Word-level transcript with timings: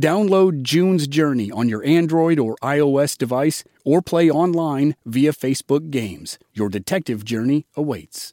Download 0.00 0.62
June's 0.62 1.06
Journey 1.06 1.52
on 1.52 1.68
your 1.68 1.84
Android 1.84 2.40
or 2.40 2.56
iOS 2.56 3.16
device 3.16 3.62
or 3.84 4.02
play 4.02 4.28
online 4.28 4.96
via 5.06 5.32
Facebook 5.32 5.90
Games. 5.90 6.38
Your 6.52 6.68
detective 6.68 7.24
journey 7.24 7.66
awaits. 7.76 8.32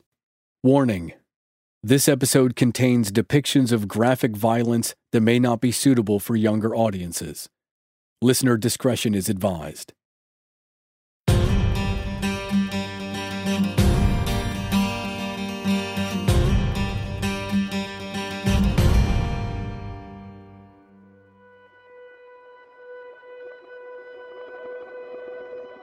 Warning 0.63 1.13
This 1.83 2.07
episode 2.07 2.55
contains 2.55 3.11
depictions 3.11 3.71
of 3.71 3.87
graphic 3.87 4.35
violence 4.35 4.95
that 5.11 5.21
may 5.21 5.37
not 5.37 5.61
be 5.61 5.71
suitable 5.71 6.19
for 6.19 6.35
younger 6.35 6.75
audiences. 6.75 7.47
Listener 8.23 8.57
discretion 8.57 9.13
is 9.13 9.29
advised. 9.29 9.93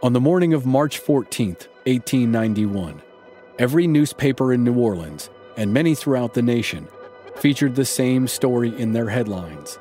On 0.00 0.12
the 0.12 0.20
morning 0.20 0.54
of 0.54 0.64
March 0.64 0.98
14, 0.98 1.48
1891, 1.48 3.02
every 3.58 3.88
newspaper 3.88 4.52
in 4.52 4.62
New 4.62 4.78
Orleans, 4.78 5.28
and 5.56 5.72
many 5.72 5.96
throughout 5.96 6.34
the 6.34 6.42
nation, 6.42 6.86
featured 7.34 7.74
the 7.74 7.84
same 7.84 8.28
story 8.28 8.72
in 8.78 8.92
their 8.92 9.08
headlines. 9.08 9.76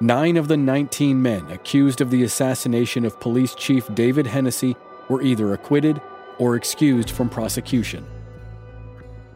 Nine 0.00 0.36
of 0.36 0.48
the 0.48 0.56
19 0.56 1.22
men 1.22 1.48
accused 1.52 2.00
of 2.00 2.10
the 2.10 2.24
assassination 2.24 3.04
of 3.04 3.20
Police 3.20 3.54
Chief 3.54 3.86
David 3.94 4.26
Hennessy 4.26 4.74
were 5.08 5.22
either 5.22 5.52
acquitted 5.52 6.00
or 6.38 6.56
excused 6.56 7.10
from 7.12 7.28
prosecution. 7.28 8.04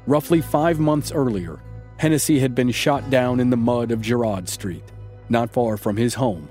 Roughly 0.09 0.41
five 0.41 0.81
months 0.81 1.13
earlier, 1.13 1.63
Hennessy 1.99 2.41
had 2.41 2.57
been 2.57 2.73
shot 2.73 3.11
down 3.11 3.39
in 3.39 3.51
the 3.51 3.57
mud 3.57 3.93
of 3.93 4.01
Girard 4.01 4.49
Street, 4.49 4.91
not 5.29 5.53
far 5.53 5.77
from 5.77 5.97
his 5.97 6.15
home. 6.15 6.49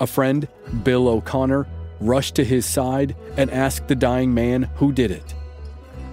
A 0.00 0.06
friend, 0.08 0.48
Bill 0.82 1.06
O'Connor, 1.06 1.68
rushed 2.00 2.34
to 2.36 2.44
his 2.44 2.66
side 2.66 3.14
and 3.36 3.50
asked 3.50 3.88
the 3.88 3.94
dying 3.94 4.32
man 4.34 4.64
who 4.76 4.92
did 4.92 5.10
it. 5.10 5.34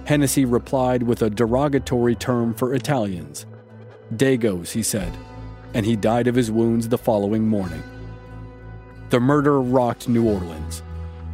Hennessy 0.04 0.44
replied 0.44 1.02
with 1.02 1.22
a 1.22 1.30
derogatory 1.30 2.14
term 2.14 2.54
for 2.54 2.74
Italians. 2.74 3.46
Dagos, 4.14 4.70
he 4.72 4.82
said, 4.82 5.12
and 5.74 5.84
he 5.84 5.96
died 5.96 6.26
of 6.26 6.34
his 6.34 6.50
wounds 6.50 6.88
the 6.88 6.98
following 6.98 7.46
morning. 7.46 7.82
The 9.10 9.20
murder 9.20 9.60
rocked 9.60 10.08
New 10.08 10.26
Orleans. 10.26 10.82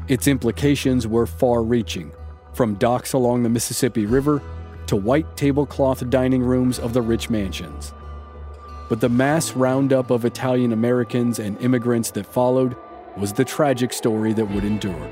Its 0.08 0.26
implications 0.26 1.06
were 1.06 1.26
far 1.26 1.62
reaching, 1.62 2.12
from 2.52 2.74
docks 2.74 3.12
along 3.12 3.42
the 3.42 3.48
Mississippi 3.48 4.06
River 4.06 4.42
to 4.86 4.96
white 4.96 5.36
tablecloth 5.36 6.08
dining 6.10 6.42
rooms 6.42 6.78
of 6.78 6.92
the 6.92 7.02
rich 7.02 7.30
mansions. 7.30 7.92
But 8.88 9.00
the 9.00 9.08
mass 9.08 9.54
roundup 9.56 10.10
of 10.10 10.24
Italian 10.24 10.72
Americans 10.72 11.38
and 11.38 11.60
immigrants 11.60 12.10
that 12.12 12.26
followed 12.26 12.76
was 13.16 13.32
the 13.32 13.44
tragic 13.44 13.92
story 13.92 14.32
that 14.32 14.50
would 14.50 14.64
endure. 14.64 15.10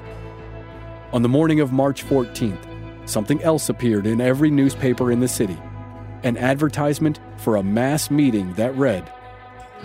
On 1.13 1.23
the 1.23 1.29
morning 1.29 1.61
of 1.61 1.73
March 1.73 2.05
14th, 2.05 2.67
something 3.09 3.43
else 3.43 3.69
appeared 3.69 4.07
in 4.07 4.21
every 4.21 4.51
newspaper 4.51 5.13
in 5.13 5.21
the 5.21 5.29
city 5.29 5.59
an 6.25 6.37
advertisement 6.37 7.19
for 7.37 7.57
a 7.57 7.63
mass 7.63 8.11
meeting 8.11 8.53
that 8.55 8.75
read, 8.77 9.13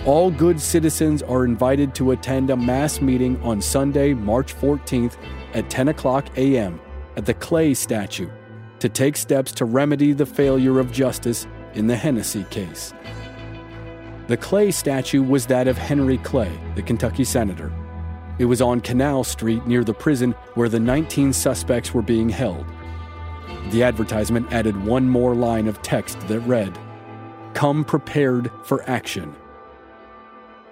All 0.06 0.29
good 0.29 0.61
citizens 0.61 1.23
are 1.23 1.45
invited 1.45 1.95
to 1.95 2.11
attend 2.11 2.51
a 2.51 2.56
mass 2.56 3.01
meeting 3.01 3.41
on 3.41 3.59
Sunday, 3.59 4.13
March 4.13 4.56
14th 4.56 5.17
at 5.56 5.69
10 5.69 5.88
o'clock 5.88 6.27
a.m. 6.38 6.79
at 7.16 7.25
the 7.25 7.33
Clay 7.33 7.73
statue 7.73 8.29
to 8.79 8.89
take 8.89 9.17
steps 9.17 9.51
to 9.53 9.66
remedy 9.66 10.13
the 10.13 10.25
failure 10.25 10.79
of 10.79 10.91
justice 10.91 11.47
in 11.73 11.88
the 11.88 11.95
Hennessy 11.95 12.44
case. 12.51 12.94
The 14.27 14.38
Clay 14.38 14.72
statue 14.72 15.23
was 15.23 15.47
that 15.47 15.67
of 15.67 15.77
Henry 15.77 16.17
Clay, 16.19 16.51
the 16.75 16.83
Kentucky 16.83 17.23
senator. 17.23 17.72
It 18.39 18.45
was 18.45 18.61
on 18.61 18.81
Canal 18.81 19.23
Street 19.23 19.65
near 19.65 19.83
the 19.83 19.93
prison 19.93 20.33
where 20.53 20.69
the 20.69 20.79
19 20.79 21.33
suspects 21.33 21.93
were 21.93 22.03
being 22.03 22.29
held. 22.29 22.65
The 23.71 23.83
advertisement 23.83 24.53
added 24.53 24.85
one 24.85 25.09
more 25.09 25.33
line 25.33 25.67
of 25.67 25.81
text 25.81 26.19
that 26.27 26.39
read, 26.41 26.77
Come 27.53 27.83
prepared 27.83 28.51
for 28.63 28.87
action. 28.87 29.35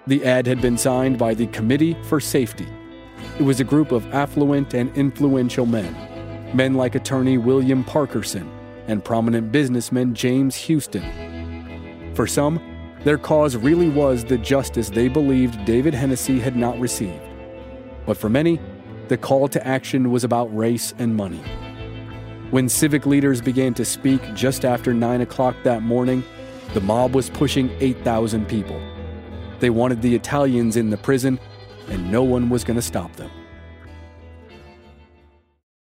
The 0.06 0.24
ad 0.24 0.46
had 0.46 0.62
been 0.62 0.78
signed 0.78 1.18
by 1.18 1.34
the 1.34 1.48
Committee 1.48 1.96
for 2.04 2.20
Safety. 2.20 2.68
It 3.38 3.42
was 3.42 3.58
a 3.58 3.64
group 3.64 3.90
of 3.90 4.06
affluent 4.14 4.72
and 4.72 4.96
influential 4.96 5.66
men, 5.66 5.92
men 6.54 6.74
like 6.74 6.94
attorney 6.94 7.38
William 7.38 7.82
Parkerson 7.84 8.48
and 8.86 9.04
prominent 9.04 9.50
businessman 9.50 10.14
James 10.14 10.54
Houston. 10.54 12.14
For 12.14 12.28
some, 12.28 12.60
their 13.02 13.18
cause 13.18 13.56
really 13.56 13.88
was 13.88 14.24
the 14.24 14.38
justice 14.38 14.88
they 14.88 15.08
believed 15.08 15.64
David 15.64 15.92
Hennessy 15.92 16.38
had 16.38 16.54
not 16.56 16.78
received. 16.78 17.25
But 18.06 18.16
for 18.16 18.28
many, 18.28 18.60
the 19.08 19.16
call 19.16 19.48
to 19.48 19.66
action 19.66 20.10
was 20.10 20.24
about 20.24 20.56
race 20.56 20.94
and 20.98 21.16
money. 21.16 21.42
When 22.50 22.68
civic 22.68 23.06
leaders 23.06 23.40
began 23.40 23.74
to 23.74 23.84
speak 23.84 24.22
just 24.34 24.64
after 24.64 24.94
9 24.94 25.20
o'clock 25.20 25.56
that 25.64 25.82
morning, 25.82 26.22
the 26.74 26.80
mob 26.80 27.14
was 27.14 27.28
pushing 27.30 27.70
8,000 27.80 28.46
people. 28.48 28.80
They 29.58 29.70
wanted 29.70 30.02
the 30.02 30.14
Italians 30.14 30.76
in 30.76 30.90
the 30.90 30.96
prison, 30.96 31.40
and 31.88 32.10
no 32.10 32.22
one 32.22 32.48
was 32.48 32.62
going 32.62 32.76
to 32.76 32.82
stop 32.82 33.14
them. 33.16 33.30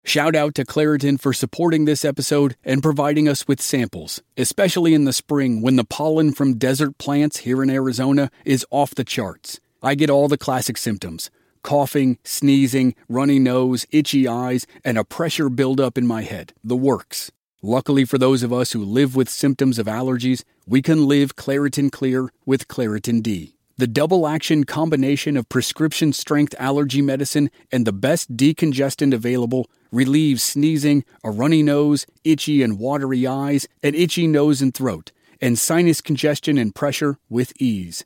Shout 0.03 0.35
out 0.35 0.55
to 0.55 0.63
Claritin 0.63 1.19
for 1.19 1.33
supporting 1.33 1.85
this 1.85 2.05
episode 2.05 2.55
and 2.63 2.81
providing 2.81 3.27
us 3.27 3.45
with 3.47 3.61
samples, 3.61 4.21
especially 4.37 4.93
in 4.93 5.03
the 5.03 5.11
spring 5.11 5.61
when 5.61 5.75
the 5.75 5.83
pollen 5.83 6.31
from 6.31 6.57
desert 6.57 6.97
plants 6.97 7.39
here 7.39 7.61
in 7.61 7.69
Arizona 7.69 8.31
is 8.45 8.65
off 8.71 8.95
the 8.95 9.03
charts. 9.03 9.59
I 9.83 9.95
get 9.95 10.09
all 10.09 10.27
the 10.27 10.37
classic 10.37 10.77
symptoms 10.77 11.29
coughing, 11.67 12.17
sneezing, 12.23 12.95
runny 13.09 13.39
nose, 13.39 13.85
itchy 13.91 14.25
eyes, 14.25 14.65
and 14.85 14.97
a 14.97 15.03
pressure 15.03 15.49
buildup 15.49 15.97
in 15.97 16.07
my 16.07 16.21
head. 16.21 16.53
The 16.63 16.77
works. 16.77 17.29
Luckily 17.61 18.05
for 18.05 18.17
those 18.17 18.41
of 18.41 18.53
us 18.53 18.71
who 18.71 18.85
live 18.85 19.17
with 19.17 19.27
symptoms 19.27 19.77
of 19.77 19.85
allergies, 19.85 20.45
we 20.65 20.81
can 20.81 21.05
live 21.07 21.35
Claritin 21.35 21.91
Clear 21.91 22.31
with 22.45 22.69
Claritin 22.69 23.21
D. 23.21 23.57
The 23.75 23.85
double 23.85 24.29
action 24.29 24.63
combination 24.63 25.35
of 25.35 25.49
prescription 25.49 26.13
strength 26.13 26.55
allergy 26.57 27.01
medicine 27.01 27.51
and 27.69 27.85
the 27.85 27.91
best 27.91 28.37
decongestant 28.37 29.13
available 29.13 29.69
relieves 29.91 30.41
sneezing, 30.41 31.03
a 31.21 31.31
runny 31.31 31.63
nose, 31.63 32.05
itchy 32.23 32.63
and 32.63 32.79
watery 32.79 33.27
eyes, 33.27 33.67
an 33.83 33.93
itchy 33.93 34.25
nose 34.25 34.61
and 34.61 34.73
throat, 34.73 35.11
and 35.41 35.59
sinus 35.59 35.99
congestion 35.99 36.57
and 36.57 36.73
pressure 36.73 37.17
with 37.29 37.51
ease. 37.59 38.05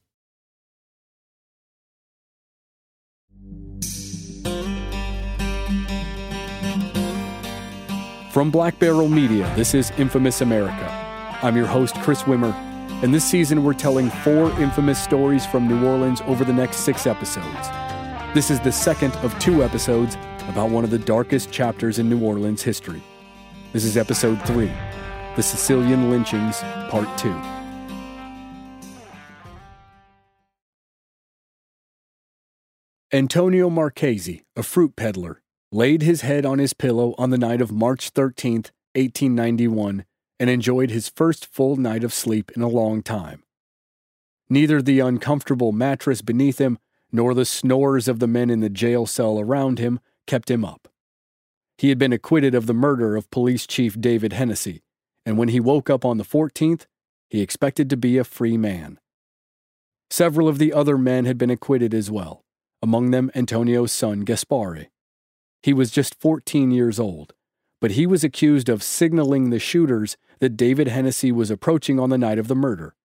From 8.31 8.49
Black 8.49 8.79
Barrel 8.79 9.09
Media, 9.09 9.51
this 9.57 9.73
is 9.73 9.91
Infamous 9.97 10.39
America. 10.39 10.89
I'm 11.43 11.57
your 11.57 11.65
host, 11.65 11.95
Chris 11.95 12.23
Wimmer, 12.23 12.53
and 13.03 13.13
this 13.13 13.25
season 13.25 13.61
we're 13.61 13.73
telling 13.73 14.09
four 14.09 14.57
infamous 14.57 15.03
stories 15.03 15.45
from 15.45 15.67
New 15.67 15.85
Orleans 15.85 16.21
over 16.21 16.45
the 16.45 16.53
next 16.53 16.77
six 16.77 17.05
episodes. 17.05 17.67
This 18.33 18.49
is 18.49 18.61
the 18.61 18.71
second 18.71 19.13
of 19.17 19.37
two 19.39 19.65
episodes 19.65 20.15
about 20.47 20.69
one 20.69 20.85
of 20.85 20.91
the 20.91 20.97
darkest 20.97 21.51
chapters 21.51 21.99
in 21.99 22.09
New 22.09 22.23
Orleans 22.23 22.63
history. 22.63 23.03
This 23.73 23.83
is 23.83 23.97
episode 23.97 24.41
3 24.43 24.71
The 25.35 25.43
Sicilian 25.43 26.09
Lynchings, 26.09 26.61
Part 26.89 27.09
2. 27.17 27.29
Antonio 33.11 33.69
Marchesi, 33.69 34.43
a 34.55 34.63
fruit 34.63 34.95
peddler, 34.95 35.41
laid 35.71 36.01
his 36.01 36.21
head 36.21 36.45
on 36.45 36.59
his 36.59 36.73
pillow 36.73 37.15
on 37.17 37.29
the 37.29 37.37
night 37.37 37.61
of 37.61 37.71
March 37.71 38.13
13th, 38.13 38.71
1891, 38.93 40.03
and 40.39 40.49
enjoyed 40.49 40.89
his 40.89 41.07
first 41.07 41.45
full 41.45 41.77
night 41.77 42.03
of 42.03 42.13
sleep 42.13 42.51
in 42.55 42.61
a 42.61 42.67
long 42.67 43.01
time. 43.01 43.43
Neither 44.49 44.81
the 44.81 44.99
uncomfortable 44.99 45.71
mattress 45.71 46.21
beneath 46.21 46.59
him 46.59 46.77
nor 47.11 47.33
the 47.33 47.45
snores 47.45 48.07
of 48.07 48.19
the 48.19 48.27
men 48.27 48.49
in 48.49 48.59
the 48.59 48.69
jail 48.69 49.05
cell 49.05 49.39
around 49.39 49.79
him 49.79 49.99
kept 50.27 50.51
him 50.51 50.65
up. 50.65 50.89
He 51.77 51.89
had 51.89 51.97
been 51.97 52.13
acquitted 52.13 52.53
of 52.53 52.67
the 52.67 52.73
murder 52.73 53.15
of 53.15 53.31
Police 53.31 53.65
Chief 53.65 53.99
David 53.99 54.33
Hennessy, 54.33 54.83
and 55.25 55.37
when 55.37 55.49
he 55.49 55.59
woke 55.59 55.89
up 55.89 56.03
on 56.03 56.17
the 56.17 56.23
14th, 56.23 56.85
he 57.29 57.41
expected 57.41 57.89
to 57.89 57.97
be 57.97 58.17
a 58.17 58.23
free 58.23 58.57
man. 58.57 58.99
Several 60.09 60.49
of 60.49 60.57
the 60.57 60.73
other 60.73 60.97
men 60.97 61.23
had 61.23 61.37
been 61.37 61.49
acquitted 61.49 61.93
as 61.93 62.11
well, 62.11 62.43
among 62.81 63.11
them 63.11 63.31
Antonio's 63.33 63.93
son 63.93 64.25
Gaspare. 64.25 64.90
He 65.63 65.73
was 65.73 65.91
just 65.91 66.19
14 66.19 66.71
years 66.71 66.99
old, 66.99 67.33
but 67.79 67.91
he 67.91 68.07
was 68.07 68.23
accused 68.23 68.67
of 68.67 68.81
signaling 68.81 69.49
the 69.49 69.59
shooters 69.59 70.17
that 70.39 70.57
David 70.57 70.87
Hennessy 70.87 71.31
was 71.31 71.51
approaching 71.51 71.99
on 71.99 72.09
the 72.09 72.17
night 72.17 72.39
of 72.39 72.47
the 72.47 72.55
murder. 72.55 72.95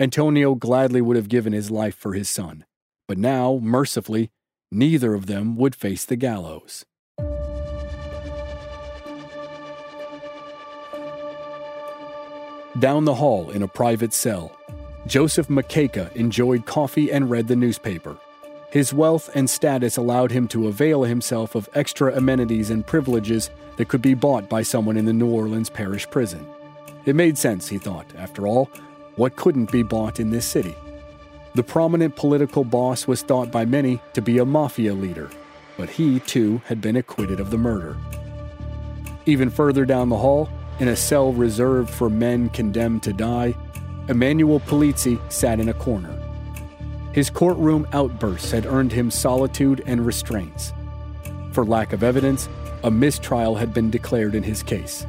Antonio 0.00 0.54
gladly 0.54 1.02
would 1.02 1.16
have 1.16 1.28
given 1.28 1.52
his 1.52 1.70
life 1.70 1.94
for 1.94 2.14
his 2.14 2.28
son, 2.28 2.64
but 3.06 3.18
now, 3.18 3.58
mercifully, 3.62 4.30
neither 4.70 5.12
of 5.12 5.26
them 5.26 5.56
would 5.56 5.74
face 5.74 6.04
the 6.04 6.16
gallows. 6.16 6.86
Down 12.78 13.04
the 13.04 13.14
hall 13.14 13.50
in 13.50 13.62
a 13.62 13.68
private 13.68 14.14
cell, 14.14 14.56
Joseph 15.06 15.48
Macheca 15.48 16.14
enjoyed 16.14 16.64
coffee 16.64 17.10
and 17.10 17.28
read 17.28 17.48
the 17.48 17.56
newspaper. 17.56 18.16
His 18.78 18.94
wealth 18.94 19.28
and 19.34 19.50
status 19.50 19.96
allowed 19.96 20.30
him 20.30 20.46
to 20.54 20.68
avail 20.68 21.02
himself 21.02 21.56
of 21.56 21.68
extra 21.74 22.16
amenities 22.16 22.70
and 22.70 22.86
privileges 22.86 23.50
that 23.76 23.88
could 23.88 24.00
be 24.00 24.14
bought 24.14 24.48
by 24.48 24.62
someone 24.62 24.96
in 24.96 25.04
the 25.04 25.12
New 25.12 25.26
Orleans 25.26 25.68
parish 25.68 26.08
prison. 26.08 26.46
It 27.04 27.16
made 27.16 27.36
sense, 27.36 27.66
he 27.66 27.76
thought. 27.76 28.06
After 28.16 28.46
all, 28.46 28.70
what 29.16 29.34
couldn't 29.34 29.72
be 29.72 29.82
bought 29.82 30.20
in 30.20 30.30
this 30.30 30.46
city? 30.46 30.76
The 31.56 31.64
prominent 31.64 32.14
political 32.14 32.62
boss 32.62 33.08
was 33.08 33.22
thought 33.22 33.50
by 33.50 33.64
many 33.64 34.00
to 34.12 34.22
be 34.22 34.38
a 34.38 34.44
mafia 34.44 34.94
leader, 34.94 35.28
but 35.76 35.90
he, 35.90 36.20
too, 36.20 36.62
had 36.66 36.80
been 36.80 36.94
acquitted 36.94 37.40
of 37.40 37.50
the 37.50 37.58
murder. 37.58 37.96
Even 39.26 39.50
further 39.50 39.86
down 39.86 40.08
the 40.08 40.16
hall, 40.18 40.48
in 40.78 40.86
a 40.86 40.94
cell 40.94 41.32
reserved 41.32 41.90
for 41.90 42.08
men 42.08 42.48
condemned 42.50 43.02
to 43.02 43.12
die, 43.12 43.56
Emmanuel 44.08 44.60
Polizzi 44.60 45.18
sat 45.32 45.58
in 45.58 45.68
a 45.68 45.74
corner. 45.74 46.16
His 47.18 47.30
courtroom 47.30 47.84
outbursts 47.92 48.52
had 48.52 48.64
earned 48.64 48.92
him 48.92 49.10
solitude 49.10 49.82
and 49.86 50.06
restraints. 50.06 50.72
For 51.50 51.64
lack 51.64 51.92
of 51.92 52.04
evidence, 52.04 52.48
a 52.84 52.92
mistrial 52.92 53.56
had 53.56 53.74
been 53.74 53.90
declared 53.90 54.36
in 54.36 54.44
his 54.44 54.62
case. 54.62 55.04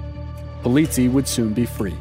Polizzi 0.63 1.07
would 1.07 1.27
soon 1.27 1.53
be 1.53 1.67
free. 1.67 1.95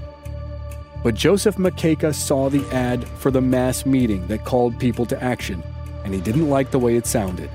But 1.02 1.14
Joseph 1.14 1.56
Macheca 1.56 2.14
saw 2.14 2.48
the 2.48 2.66
ad 2.74 3.06
for 3.18 3.30
the 3.30 3.42
mass 3.42 3.84
meeting 3.84 4.26
that 4.28 4.46
called 4.46 4.80
people 4.80 5.04
to 5.04 5.22
action, 5.22 5.62
and 6.06 6.14
he 6.14 6.22
didn't 6.22 6.48
like 6.48 6.70
the 6.70 6.78
way 6.78 6.96
it 6.96 7.06
sounded. 7.06 7.50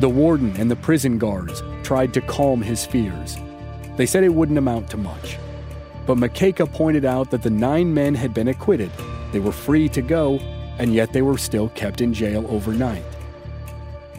The 0.00 0.08
warden 0.10 0.54
and 0.58 0.70
the 0.70 0.76
prison 0.76 1.16
guards 1.16 1.62
tried 1.82 2.12
to 2.12 2.20
calm 2.20 2.60
his 2.60 2.84
fears. 2.84 3.38
They 3.96 4.04
said 4.04 4.22
it 4.22 4.34
wouldn't 4.34 4.58
amount 4.58 4.90
to 4.90 4.98
much. 4.98 5.38
But 6.06 6.18
Macheca 6.18 6.70
pointed 6.70 7.06
out 7.06 7.30
that 7.30 7.42
the 7.42 7.48
nine 7.48 7.94
men 7.94 8.14
had 8.14 8.34
been 8.34 8.48
acquitted. 8.48 8.90
They 9.32 9.40
were 9.40 9.50
free 9.50 9.88
to 9.88 10.02
go, 10.02 10.38
and 10.78 10.94
yet 10.94 11.12
they 11.12 11.22
were 11.22 11.38
still 11.38 11.68
kept 11.70 12.00
in 12.00 12.14
jail 12.14 12.46
overnight. 12.48 13.04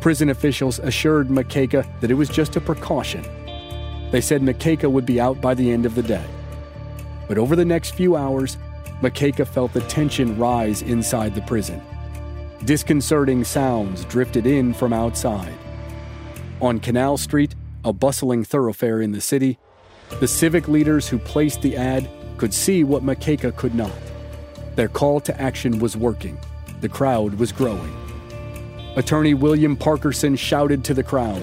Prison 0.01 0.29
officials 0.29 0.79
assured 0.79 1.27
Macheca 1.27 1.85
that 1.99 2.11
it 2.11 2.15
was 2.15 2.29
just 2.29 2.55
a 2.55 2.61
precaution. 2.61 3.23
They 4.11 4.21
said 4.21 4.41
Macheca 4.41 4.89
would 4.89 5.05
be 5.05 5.19
out 5.19 5.41
by 5.41 5.53
the 5.53 5.71
end 5.71 5.85
of 5.85 5.95
the 5.95 6.03
day. 6.03 6.25
But 7.27 7.37
over 7.37 7.55
the 7.55 7.65
next 7.65 7.91
few 7.91 8.15
hours, 8.15 8.57
Macheca 9.01 9.47
felt 9.47 9.73
the 9.73 9.81
tension 9.81 10.37
rise 10.37 10.81
inside 10.81 11.35
the 11.35 11.41
prison. 11.41 11.81
Disconcerting 12.65 13.43
sounds 13.43 14.03
drifted 14.05 14.45
in 14.45 14.73
from 14.73 14.93
outside. 14.93 15.53
On 16.61 16.79
Canal 16.79 17.17
Street, 17.17 17.55
a 17.85 17.93
bustling 17.93 18.43
thoroughfare 18.43 19.01
in 19.01 19.11
the 19.11 19.21
city, 19.21 19.57
the 20.19 20.27
civic 20.27 20.67
leaders 20.67 21.07
who 21.07 21.19
placed 21.19 21.61
the 21.61 21.77
ad 21.77 22.09
could 22.37 22.53
see 22.53 22.83
what 22.83 23.03
Macheca 23.03 23.55
could 23.55 23.75
not. 23.75 23.91
Their 24.75 24.89
call 24.89 25.19
to 25.21 25.41
action 25.41 25.79
was 25.79 25.95
working. 25.95 26.37
The 26.81 26.89
crowd 26.89 27.33
was 27.35 27.51
growing. 27.51 27.95
Attorney 28.95 29.33
William 29.33 29.75
Parkerson 29.75 30.37
shouted 30.37 30.83
to 30.85 30.93
the 30.93 31.03
crowd 31.03 31.41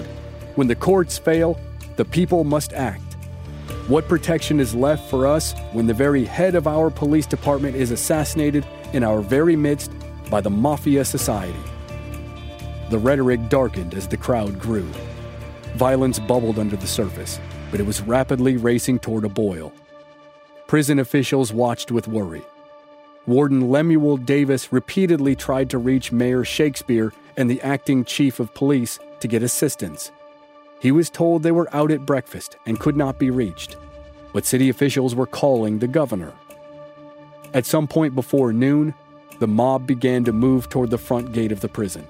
When 0.55 0.67
the 0.67 0.75
courts 0.75 1.17
fail, 1.17 1.59
the 1.95 2.05
people 2.05 2.43
must 2.43 2.73
act. 2.73 3.13
What 3.87 4.07
protection 4.07 4.59
is 4.59 4.75
left 4.75 5.09
for 5.09 5.27
us 5.27 5.53
when 5.71 5.87
the 5.87 5.93
very 5.93 6.25
head 6.25 6.55
of 6.55 6.67
our 6.67 6.89
police 6.89 7.25
department 7.25 7.75
is 7.75 7.91
assassinated 7.91 8.65
in 8.93 9.03
our 9.03 9.21
very 9.21 9.55
midst 9.55 9.91
by 10.29 10.41
the 10.41 10.49
Mafia 10.49 11.05
Society? 11.05 11.59
The 12.89 12.97
rhetoric 12.97 13.47
darkened 13.49 13.93
as 13.93 14.07
the 14.07 14.17
crowd 14.17 14.59
grew. 14.59 14.89
Violence 15.75 16.19
bubbled 16.19 16.57
under 16.57 16.75
the 16.75 16.87
surface, 16.87 17.39
but 17.69 17.79
it 17.79 17.85
was 17.85 18.01
rapidly 18.01 18.57
racing 18.57 18.99
toward 18.99 19.23
a 19.23 19.29
boil. 19.29 19.71
Prison 20.67 20.99
officials 20.99 21.53
watched 21.53 21.91
with 21.91 22.07
worry. 22.07 22.41
Warden 23.27 23.69
Lemuel 23.69 24.15
Davis 24.15 24.71
repeatedly 24.71 25.35
tried 25.35 25.69
to 25.71 25.77
reach 25.77 26.13
Mayor 26.13 26.45
Shakespeare 26.45 27.11
and 27.35 27.49
the 27.49 27.61
acting 27.61 28.05
chief 28.05 28.39
of 28.39 28.53
police 28.53 28.99
to 29.19 29.27
get 29.27 29.43
assistance. 29.43 30.13
He 30.79 30.93
was 30.93 31.09
told 31.09 31.43
they 31.43 31.51
were 31.51 31.67
out 31.75 31.91
at 31.91 32.05
breakfast 32.05 32.55
and 32.65 32.79
could 32.79 32.95
not 32.95 33.19
be 33.19 33.29
reached, 33.29 33.75
but 34.31 34.45
city 34.45 34.69
officials 34.69 35.13
were 35.13 35.25
calling 35.25 35.79
the 35.79 35.89
governor. 35.89 36.31
At 37.53 37.65
some 37.65 37.85
point 37.85 38.15
before 38.15 38.53
noon, 38.53 38.93
the 39.39 39.47
mob 39.47 39.85
began 39.85 40.23
to 40.23 40.31
move 40.31 40.69
toward 40.69 40.89
the 40.89 40.97
front 40.97 41.33
gate 41.33 41.51
of 41.51 41.59
the 41.59 41.67
prison. 41.67 42.07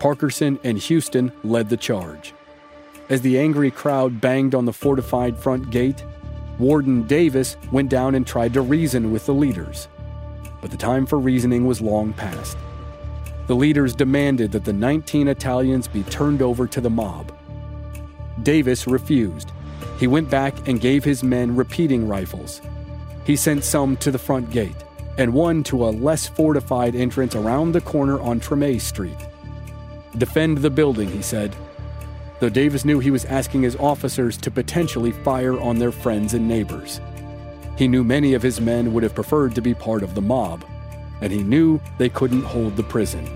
Parkerson 0.00 0.58
and 0.64 0.78
Houston 0.78 1.30
led 1.44 1.68
the 1.68 1.76
charge. 1.76 2.34
As 3.08 3.20
the 3.20 3.38
angry 3.38 3.70
crowd 3.70 4.20
banged 4.20 4.56
on 4.56 4.64
the 4.64 4.72
fortified 4.72 5.38
front 5.38 5.70
gate, 5.70 6.02
Warden 6.58 7.06
Davis 7.06 7.56
went 7.70 7.88
down 7.88 8.16
and 8.16 8.26
tried 8.26 8.54
to 8.54 8.62
reason 8.62 9.12
with 9.12 9.26
the 9.26 9.34
leaders. 9.34 9.86
But 10.64 10.70
the 10.70 10.78
time 10.78 11.04
for 11.04 11.18
reasoning 11.18 11.66
was 11.66 11.82
long 11.82 12.14
past. 12.14 12.56
The 13.48 13.54
leaders 13.54 13.94
demanded 13.94 14.50
that 14.52 14.64
the 14.64 14.72
19 14.72 15.28
Italians 15.28 15.86
be 15.86 16.04
turned 16.04 16.40
over 16.40 16.66
to 16.66 16.80
the 16.80 16.88
mob. 16.88 17.36
Davis 18.42 18.86
refused. 18.86 19.52
He 20.00 20.06
went 20.06 20.30
back 20.30 20.66
and 20.66 20.80
gave 20.80 21.04
his 21.04 21.22
men 21.22 21.54
repeating 21.54 22.08
rifles. 22.08 22.62
He 23.26 23.36
sent 23.36 23.62
some 23.62 23.98
to 23.98 24.10
the 24.10 24.18
front 24.18 24.50
gate 24.50 24.82
and 25.18 25.34
one 25.34 25.64
to 25.64 25.84
a 25.84 25.92
less 25.92 26.28
fortified 26.28 26.94
entrance 26.94 27.34
around 27.34 27.72
the 27.72 27.82
corner 27.82 28.18
on 28.18 28.40
Treme 28.40 28.80
Street. 28.80 29.18
Defend 30.16 30.56
the 30.56 30.70
building, 30.70 31.10
he 31.10 31.20
said. 31.20 31.54
Though 32.40 32.48
Davis 32.48 32.86
knew 32.86 33.00
he 33.00 33.10
was 33.10 33.26
asking 33.26 33.64
his 33.64 33.76
officers 33.76 34.38
to 34.38 34.50
potentially 34.50 35.12
fire 35.12 35.60
on 35.60 35.78
their 35.78 35.92
friends 35.92 36.32
and 36.32 36.48
neighbors. 36.48 37.02
He 37.76 37.88
knew 37.88 38.04
many 38.04 38.34
of 38.34 38.42
his 38.42 38.60
men 38.60 38.92
would 38.92 39.02
have 39.02 39.14
preferred 39.14 39.54
to 39.54 39.62
be 39.62 39.74
part 39.74 40.02
of 40.02 40.14
the 40.14 40.22
mob, 40.22 40.64
and 41.20 41.32
he 41.32 41.42
knew 41.42 41.80
they 41.98 42.08
couldn't 42.08 42.42
hold 42.42 42.76
the 42.76 42.82
prison. 42.82 43.28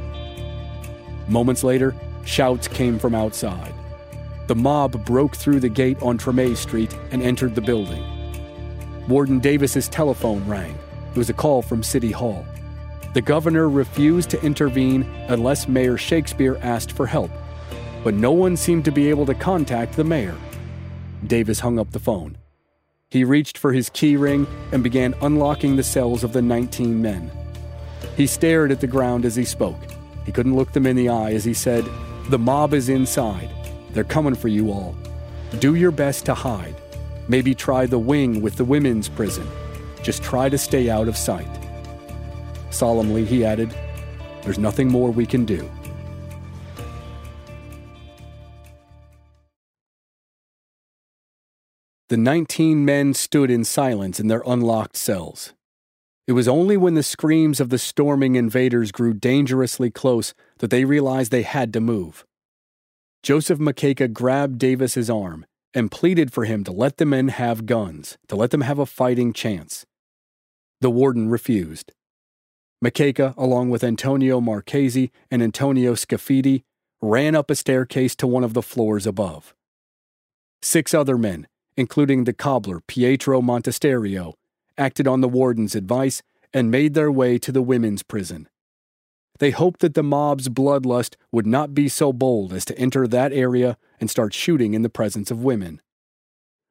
Moments 1.26 1.64
later, 1.64 1.94
shouts 2.24 2.68
came 2.68 2.98
from 2.98 3.14
outside. 3.14 3.74
The 4.46 4.54
mob 4.54 5.04
broke 5.04 5.36
through 5.36 5.60
the 5.60 5.68
gate 5.68 6.00
on 6.02 6.18
Treme 6.18 6.56
Street 6.56 6.96
and 7.10 7.22
entered 7.22 7.54
the 7.54 7.60
building. 7.60 8.04
Warden 9.08 9.40
Davis's 9.40 9.88
telephone 9.88 10.46
rang. 10.46 10.78
It 11.10 11.18
was 11.18 11.30
a 11.30 11.34
call 11.34 11.62
from 11.62 11.82
City 11.82 12.12
Hall. 12.12 12.46
The 13.14 13.22
governor 13.22 13.68
refused 13.68 14.30
to 14.30 14.42
intervene 14.42 15.02
unless 15.28 15.66
Mayor 15.66 15.96
Shakespeare 15.96 16.58
asked 16.62 16.92
for 16.92 17.06
help, 17.06 17.30
but 18.04 18.14
no 18.14 18.32
one 18.32 18.56
seemed 18.56 18.84
to 18.84 18.92
be 18.92 19.08
able 19.10 19.26
to 19.26 19.34
contact 19.34 19.96
the 19.96 20.04
mayor. 20.04 20.36
Davis 21.26 21.60
hung 21.60 21.78
up 21.78 21.90
the 21.90 21.98
phone. 21.98 22.36
He 23.10 23.24
reached 23.24 23.56
for 23.56 23.72
his 23.72 23.88
key 23.88 24.18
ring 24.18 24.46
and 24.70 24.82
began 24.82 25.14
unlocking 25.22 25.76
the 25.76 25.82
cells 25.82 26.24
of 26.24 26.34
the 26.34 26.42
19 26.42 27.00
men. 27.00 27.30
He 28.18 28.26
stared 28.26 28.70
at 28.70 28.80
the 28.80 28.86
ground 28.86 29.24
as 29.24 29.34
he 29.34 29.46
spoke. 29.46 29.80
He 30.26 30.32
couldn't 30.32 30.56
look 30.56 30.72
them 30.72 30.86
in 30.86 30.94
the 30.94 31.08
eye 31.08 31.32
as 31.32 31.42
he 31.42 31.54
said, 31.54 31.86
The 32.28 32.38
mob 32.38 32.74
is 32.74 32.90
inside. 32.90 33.48
They're 33.92 34.04
coming 34.04 34.34
for 34.34 34.48
you 34.48 34.70
all. 34.70 34.94
Do 35.58 35.74
your 35.74 35.90
best 35.90 36.26
to 36.26 36.34
hide. 36.34 36.76
Maybe 37.28 37.54
try 37.54 37.86
the 37.86 37.98
wing 37.98 38.42
with 38.42 38.56
the 38.56 38.64
women's 38.64 39.08
prison. 39.08 39.46
Just 40.02 40.22
try 40.22 40.50
to 40.50 40.58
stay 40.58 40.90
out 40.90 41.08
of 41.08 41.16
sight. 41.16 41.48
Solemnly, 42.68 43.24
he 43.24 43.42
added, 43.42 43.74
There's 44.42 44.58
nothing 44.58 44.88
more 44.88 45.10
we 45.10 45.24
can 45.24 45.46
do. 45.46 45.66
The 52.08 52.16
19 52.16 52.86
men 52.86 53.12
stood 53.12 53.50
in 53.50 53.64
silence 53.64 54.18
in 54.18 54.28
their 54.28 54.42
unlocked 54.46 54.96
cells. 54.96 55.52
It 56.26 56.32
was 56.32 56.48
only 56.48 56.78
when 56.78 56.94
the 56.94 57.02
screams 57.02 57.60
of 57.60 57.68
the 57.68 57.76
storming 57.76 58.34
invaders 58.34 58.92
grew 58.92 59.12
dangerously 59.12 59.90
close 59.90 60.32
that 60.58 60.70
they 60.70 60.86
realized 60.86 61.30
they 61.30 61.42
had 61.42 61.70
to 61.74 61.80
move. 61.80 62.24
Joseph 63.22 63.58
Macheca 63.58 64.10
grabbed 64.10 64.58
Davis's 64.58 65.10
arm 65.10 65.44
and 65.74 65.90
pleaded 65.90 66.32
for 66.32 66.46
him 66.46 66.64
to 66.64 66.72
let 66.72 66.96
the 66.96 67.04
men 67.04 67.28
have 67.28 67.66
guns, 67.66 68.16
to 68.28 68.36
let 68.36 68.52
them 68.52 68.62
have 68.62 68.78
a 68.78 68.86
fighting 68.86 69.34
chance. 69.34 69.84
The 70.80 70.90
warden 70.90 71.28
refused. 71.28 71.92
Macheca, 72.82 73.36
along 73.36 73.68
with 73.68 73.84
Antonio 73.84 74.40
Marchesi 74.40 75.10
and 75.30 75.42
Antonio 75.42 75.94
Scaffidi, 75.94 76.62
ran 77.02 77.34
up 77.34 77.50
a 77.50 77.54
staircase 77.54 78.16
to 78.16 78.26
one 78.26 78.44
of 78.44 78.54
the 78.54 78.62
floors 78.62 79.06
above. 79.06 79.54
Six 80.62 80.94
other 80.94 81.18
men, 81.18 81.46
including 81.78 82.24
the 82.24 82.32
cobbler 82.32 82.80
Pietro 82.80 83.40
Montasterio, 83.40 84.34
acted 84.76 85.06
on 85.06 85.20
the 85.20 85.28
warden's 85.28 85.76
advice 85.76 86.22
and 86.52 86.72
made 86.72 86.94
their 86.94 87.10
way 87.10 87.38
to 87.38 87.52
the 87.52 87.62
women's 87.62 88.02
prison. 88.02 88.48
They 89.38 89.52
hoped 89.52 89.78
that 89.78 89.94
the 89.94 90.02
mob's 90.02 90.48
bloodlust 90.48 91.14
would 91.30 91.46
not 91.46 91.74
be 91.74 91.88
so 91.88 92.12
bold 92.12 92.52
as 92.52 92.64
to 92.64 92.76
enter 92.76 93.06
that 93.06 93.32
area 93.32 93.78
and 94.00 94.10
start 94.10 94.34
shooting 94.34 94.74
in 94.74 94.82
the 94.82 94.88
presence 94.88 95.30
of 95.30 95.44
women. 95.44 95.80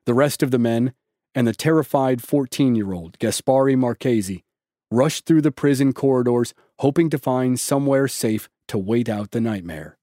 The 0.06 0.14
rest 0.14 0.44
of 0.44 0.52
the 0.52 0.60
men, 0.60 0.92
and 1.34 1.48
the 1.48 1.54
terrified 1.54 2.22
14 2.22 2.76
year 2.76 2.92
old 2.92 3.18
Gaspare 3.18 3.78
Marchesi, 3.78 4.44
rushed 4.92 5.26
through 5.26 5.42
the 5.42 5.54
prison 5.54 5.94
corridors 5.94 6.54
hoping 6.80 7.10
to 7.12 7.18
find 7.18 7.58
somewhere 7.58 8.10
safe 8.10 8.50
to 8.68 8.78
wait 8.78 9.08
out 9.08 9.32
the 9.32 9.40
nightmare. 9.40 9.97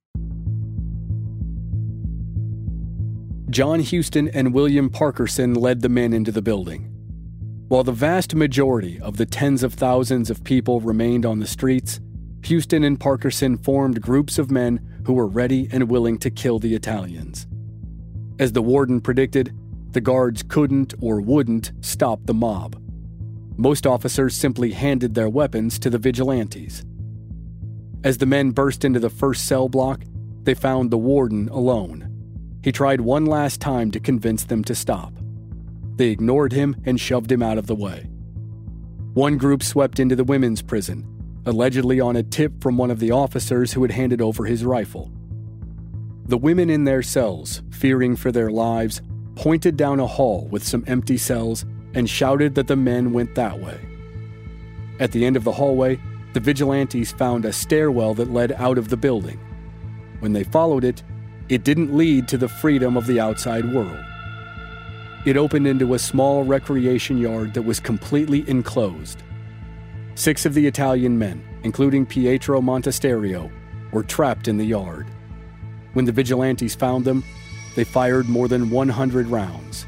John 3.54 3.78
Houston 3.78 4.26
and 4.30 4.52
William 4.52 4.90
Parkerson 4.90 5.56
led 5.56 5.80
the 5.80 5.88
men 5.88 6.12
into 6.12 6.32
the 6.32 6.42
building. 6.42 6.90
While 7.68 7.84
the 7.84 7.92
vast 7.92 8.34
majority 8.34 8.98
of 8.98 9.16
the 9.16 9.26
tens 9.26 9.62
of 9.62 9.74
thousands 9.74 10.28
of 10.28 10.42
people 10.42 10.80
remained 10.80 11.24
on 11.24 11.38
the 11.38 11.46
streets, 11.46 12.00
Houston 12.46 12.82
and 12.82 12.98
Parkerson 12.98 13.56
formed 13.64 14.02
groups 14.02 14.38
of 14.38 14.50
men 14.50 14.80
who 15.06 15.12
were 15.12 15.28
ready 15.28 15.68
and 15.70 15.88
willing 15.88 16.18
to 16.18 16.32
kill 16.32 16.58
the 16.58 16.74
Italians. 16.74 17.46
As 18.40 18.50
the 18.50 18.60
warden 18.60 19.00
predicted, 19.00 19.56
the 19.92 20.00
guards 20.00 20.42
couldn't 20.42 20.92
or 21.00 21.20
wouldn't 21.20 21.70
stop 21.80 22.18
the 22.24 22.34
mob. 22.34 22.74
Most 23.56 23.86
officers 23.86 24.36
simply 24.36 24.72
handed 24.72 25.14
their 25.14 25.28
weapons 25.28 25.78
to 25.78 25.90
the 25.90 25.98
vigilantes. 25.98 26.84
As 28.02 28.18
the 28.18 28.26
men 28.26 28.50
burst 28.50 28.84
into 28.84 28.98
the 28.98 29.10
first 29.10 29.46
cell 29.46 29.68
block, 29.68 30.02
they 30.42 30.54
found 30.54 30.90
the 30.90 30.98
warden 30.98 31.48
alone. 31.50 32.10
He 32.64 32.72
tried 32.72 33.02
one 33.02 33.26
last 33.26 33.60
time 33.60 33.90
to 33.90 34.00
convince 34.00 34.44
them 34.44 34.64
to 34.64 34.74
stop. 34.74 35.12
They 35.96 36.08
ignored 36.08 36.54
him 36.54 36.74
and 36.86 36.98
shoved 36.98 37.30
him 37.30 37.42
out 37.42 37.58
of 37.58 37.66
the 37.66 37.74
way. 37.74 38.08
One 39.12 39.36
group 39.36 39.62
swept 39.62 40.00
into 40.00 40.16
the 40.16 40.24
women's 40.24 40.62
prison, 40.62 41.06
allegedly 41.44 42.00
on 42.00 42.16
a 42.16 42.22
tip 42.22 42.62
from 42.62 42.78
one 42.78 42.90
of 42.90 43.00
the 43.00 43.10
officers 43.10 43.74
who 43.74 43.82
had 43.82 43.90
handed 43.90 44.22
over 44.22 44.46
his 44.46 44.64
rifle. 44.64 45.12
The 46.24 46.38
women 46.38 46.70
in 46.70 46.84
their 46.84 47.02
cells, 47.02 47.60
fearing 47.70 48.16
for 48.16 48.32
their 48.32 48.50
lives, 48.50 49.02
pointed 49.34 49.76
down 49.76 50.00
a 50.00 50.06
hall 50.06 50.48
with 50.50 50.66
some 50.66 50.84
empty 50.86 51.18
cells 51.18 51.66
and 51.92 52.08
shouted 52.08 52.54
that 52.54 52.68
the 52.68 52.76
men 52.76 53.12
went 53.12 53.34
that 53.34 53.60
way. 53.60 53.78
At 54.98 55.12
the 55.12 55.26
end 55.26 55.36
of 55.36 55.44
the 55.44 55.52
hallway, 55.52 56.00
the 56.32 56.40
vigilantes 56.40 57.12
found 57.12 57.44
a 57.44 57.52
stairwell 57.52 58.14
that 58.14 58.32
led 58.32 58.52
out 58.52 58.78
of 58.78 58.88
the 58.88 58.96
building. 58.96 59.38
When 60.20 60.32
they 60.32 60.44
followed 60.44 60.84
it, 60.84 61.02
it 61.48 61.64
didn't 61.64 61.94
lead 61.94 62.28
to 62.28 62.38
the 62.38 62.48
freedom 62.48 62.96
of 62.96 63.06
the 63.06 63.20
outside 63.20 63.72
world. 63.72 64.02
It 65.26 65.36
opened 65.36 65.66
into 65.66 65.94
a 65.94 65.98
small 65.98 66.44
recreation 66.44 67.18
yard 67.18 67.54
that 67.54 67.62
was 67.62 67.80
completely 67.80 68.48
enclosed. 68.48 69.22
Six 70.14 70.46
of 70.46 70.54
the 70.54 70.66
Italian 70.66 71.18
men, 71.18 71.42
including 71.62 72.06
Pietro 72.06 72.60
Montasterio, 72.60 73.50
were 73.92 74.02
trapped 74.02 74.48
in 74.48 74.58
the 74.58 74.64
yard. 74.64 75.06
When 75.94 76.04
the 76.04 76.12
vigilantes 76.12 76.74
found 76.74 77.04
them, 77.04 77.24
they 77.74 77.84
fired 77.84 78.28
more 78.28 78.48
than 78.48 78.70
100 78.70 79.26
rounds. 79.26 79.86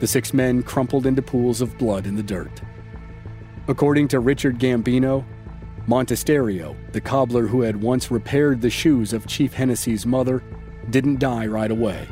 The 0.00 0.06
six 0.06 0.34
men 0.34 0.62
crumpled 0.62 1.06
into 1.06 1.22
pools 1.22 1.60
of 1.60 1.78
blood 1.78 2.06
in 2.06 2.16
the 2.16 2.22
dirt. 2.22 2.60
According 3.68 4.08
to 4.08 4.20
Richard 4.20 4.58
Gambino, 4.58 5.24
Montasterio, 5.88 6.76
the 6.92 7.00
cobbler 7.00 7.46
who 7.46 7.62
had 7.62 7.80
once 7.80 8.10
repaired 8.10 8.60
the 8.60 8.70
shoes 8.70 9.12
of 9.12 9.26
Chief 9.26 9.54
Hennessy's 9.54 10.04
mother, 10.04 10.42
didn't 10.90 11.18
die 11.18 11.46
right 11.46 11.70
away. 11.70 12.06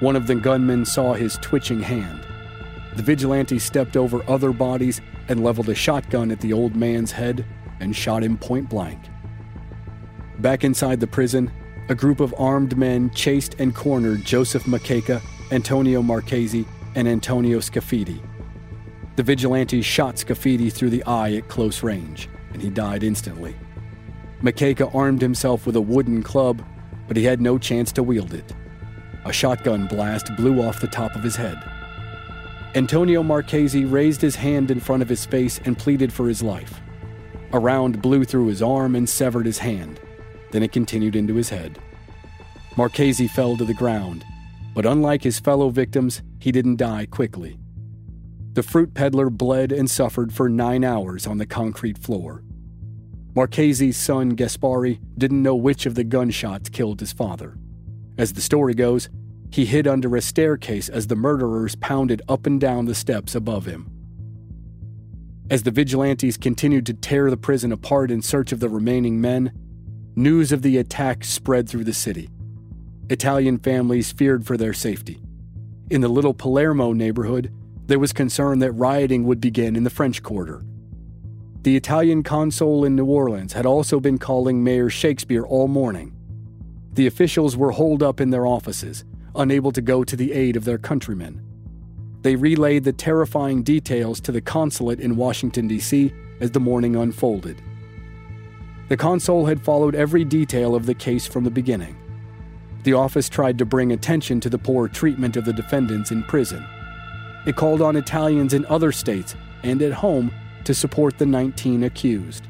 One 0.00 0.16
of 0.16 0.26
the 0.26 0.34
gunmen 0.34 0.84
saw 0.84 1.14
his 1.14 1.36
twitching 1.42 1.80
hand. 1.80 2.26
The 2.96 3.02
vigilante 3.02 3.58
stepped 3.58 3.96
over 3.96 4.28
other 4.28 4.52
bodies 4.52 5.00
and 5.28 5.44
leveled 5.44 5.68
a 5.68 5.74
shotgun 5.74 6.30
at 6.30 6.40
the 6.40 6.52
old 6.52 6.74
man's 6.74 7.12
head 7.12 7.44
and 7.80 7.94
shot 7.94 8.22
him 8.22 8.36
point 8.36 8.68
blank. 8.68 8.98
Back 10.38 10.64
inside 10.64 11.00
the 11.00 11.06
prison, 11.06 11.50
a 11.88 11.94
group 11.94 12.20
of 12.20 12.34
armed 12.38 12.76
men 12.76 13.10
chased 13.10 13.54
and 13.58 13.74
cornered 13.74 14.24
Joseph 14.24 14.64
Macheca, 14.64 15.20
Antonio 15.50 16.02
Marchesi, 16.02 16.66
and 16.94 17.06
Antonio 17.06 17.58
Scaffidi. 17.58 18.22
The 19.16 19.22
vigilantes 19.22 19.84
shot 19.84 20.16
Scaffidi 20.16 20.72
through 20.72 20.90
the 20.90 21.04
eye 21.04 21.34
at 21.34 21.48
close 21.48 21.82
range, 21.82 22.28
and 22.52 22.62
he 22.62 22.70
died 22.70 23.02
instantly. 23.02 23.54
Macheca 24.42 24.94
armed 24.94 25.20
himself 25.20 25.66
with 25.66 25.76
a 25.76 25.80
wooden 25.80 26.22
club, 26.22 26.64
but 27.10 27.16
he 27.16 27.24
had 27.24 27.40
no 27.40 27.58
chance 27.58 27.90
to 27.90 28.04
wield 28.04 28.32
it. 28.32 28.54
A 29.24 29.32
shotgun 29.32 29.88
blast 29.88 30.30
blew 30.36 30.62
off 30.62 30.80
the 30.80 30.86
top 30.86 31.16
of 31.16 31.24
his 31.24 31.34
head. 31.34 31.60
Antonio 32.76 33.20
Marchesi 33.20 33.84
raised 33.84 34.20
his 34.20 34.36
hand 34.36 34.70
in 34.70 34.78
front 34.78 35.02
of 35.02 35.08
his 35.08 35.26
face 35.26 35.58
and 35.64 35.76
pleaded 35.76 36.12
for 36.12 36.28
his 36.28 36.40
life. 36.40 36.80
A 37.52 37.58
round 37.58 38.00
blew 38.00 38.22
through 38.22 38.46
his 38.46 38.62
arm 38.62 38.94
and 38.94 39.08
severed 39.08 39.44
his 39.44 39.58
hand. 39.58 39.98
Then 40.52 40.62
it 40.62 40.70
continued 40.70 41.16
into 41.16 41.34
his 41.34 41.48
head. 41.48 41.80
Marchesi 42.76 43.28
fell 43.28 43.56
to 43.56 43.64
the 43.64 43.74
ground, 43.74 44.24
but 44.72 44.86
unlike 44.86 45.24
his 45.24 45.40
fellow 45.40 45.68
victims, 45.70 46.22
he 46.38 46.52
didn't 46.52 46.76
die 46.76 47.06
quickly. 47.06 47.58
The 48.52 48.62
fruit 48.62 48.94
peddler 48.94 49.30
bled 49.30 49.72
and 49.72 49.90
suffered 49.90 50.32
for 50.32 50.48
nine 50.48 50.84
hours 50.84 51.26
on 51.26 51.38
the 51.38 51.46
concrete 51.46 51.98
floor. 51.98 52.44
Marchesi's 53.34 53.96
son, 53.96 54.36
Gaspare, 54.36 54.98
didn't 55.16 55.42
know 55.42 55.54
which 55.54 55.86
of 55.86 55.94
the 55.94 56.04
gunshots 56.04 56.68
killed 56.68 57.00
his 57.00 57.12
father. 57.12 57.56
As 58.18 58.32
the 58.32 58.40
story 58.40 58.74
goes, 58.74 59.08
he 59.50 59.64
hid 59.64 59.86
under 59.86 60.14
a 60.16 60.20
staircase 60.20 60.88
as 60.88 61.06
the 61.06 61.16
murderers 61.16 61.76
pounded 61.76 62.22
up 62.28 62.46
and 62.46 62.60
down 62.60 62.86
the 62.86 62.94
steps 62.94 63.34
above 63.34 63.66
him. 63.66 63.90
As 65.50 65.64
the 65.64 65.70
vigilantes 65.70 66.36
continued 66.36 66.86
to 66.86 66.94
tear 66.94 67.30
the 67.30 67.36
prison 67.36 67.72
apart 67.72 68.10
in 68.10 68.22
search 68.22 68.52
of 68.52 68.60
the 68.60 68.68
remaining 68.68 69.20
men, 69.20 69.52
news 70.14 70.52
of 70.52 70.62
the 70.62 70.78
attack 70.78 71.24
spread 71.24 71.68
through 71.68 71.84
the 71.84 71.92
city. 71.92 72.28
Italian 73.08 73.58
families 73.58 74.12
feared 74.12 74.46
for 74.46 74.56
their 74.56 74.72
safety. 74.72 75.20
In 75.90 76.00
the 76.00 76.08
little 76.08 76.34
Palermo 76.34 76.92
neighborhood, 76.92 77.52
there 77.86 77.98
was 77.98 78.12
concern 78.12 78.60
that 78.60 78.70
rioting 78.72 79.24
would 79.24 79.40
begin 79.40 79.74
in 79.74 79.82
the 79.82 79.90
French 79.90 80.22
Quarter. 80.22 80.62
The 81.62 81.76
Italian 81.76 82.22
consul 82.22 82.84
in 82.84 82.96
New 82.96 83.04
Orleans 83.04 83.52
had 83.52 83.66
also 83.66 84.00
been 84.00 84.18
calling 84.18 84.64
Mayor 84.64 84.88
Shakespeare 84.88 85.44
all 85.44 85.68
morning, 85.68 86.16
the 86.92 87.06
officials 87.06 87.56
were 87.56 87.70
holed 87.70 88.02
up 88.02 88.20
in 88.20 88.30
their 88.30 88.46
offices, 88.46 89.04
unable 89.36 89.70
to 89.72 89.80
go 89.80 90.02
to 90.02 90.16
the 90.16 90.32
aid 90.32 90.56
of 90.56 90.64
their 90.64 90.78
countrymen. 90.78 91.40
They 92.22 92.36
relayed 92.36 92.84
the 92.84 92.92
terrifying 92.92 93.62
details 93.62 94.20
to 94.22 94.32
the 94.32 94.40
consulate 94.40 95.00
in 95.00 95.16
Washington, 95.16 95.68
D.C. 95.68 96.12
as 96.40 96.50
the 96.50 96.60
morning 96.60 96.96
unfolded. 96.96 97.62
The 98.88 98.96
consul 98.96 99.46
had 99.46 99.64
followed 99.64 99.94
every 99.94 100.24
detail 100.24 100.74
of 100.74 100.84
the 100.84 100.94
case 100.94 101.26
from 101.26 101.44
the 101.44 101.50
beginning. 101.50 101.96
The 102.82 102.94
office 102.94 103.28
tried 103.28 103.56
to 103.58 103.64
bring 103.64 103.92
attention 103.92 104.40
to 104.40 104.50
the 104.50 104.58
poor 104.58 104.88
treatment 104.88 105.36
of 105.36 105.44
the 105.44 105.52
defendants 105.52 106.10
in 106.10 106.24
prison. 106.24 106.66
It 107.46 107.56
called 107.56 107.80
on 107.80 107.96
Italians 107.96 108.52
in 108.52 108.66
other 108.66 108.90
states 108.90 109.36
and 109.62 109.80
at 109.80 109.92
home 109.92 110.32
to 110.64 110.74
support 110.74 111.18
the 111.18 111.26
19 111.26 111.84
accused. 111.84 112.46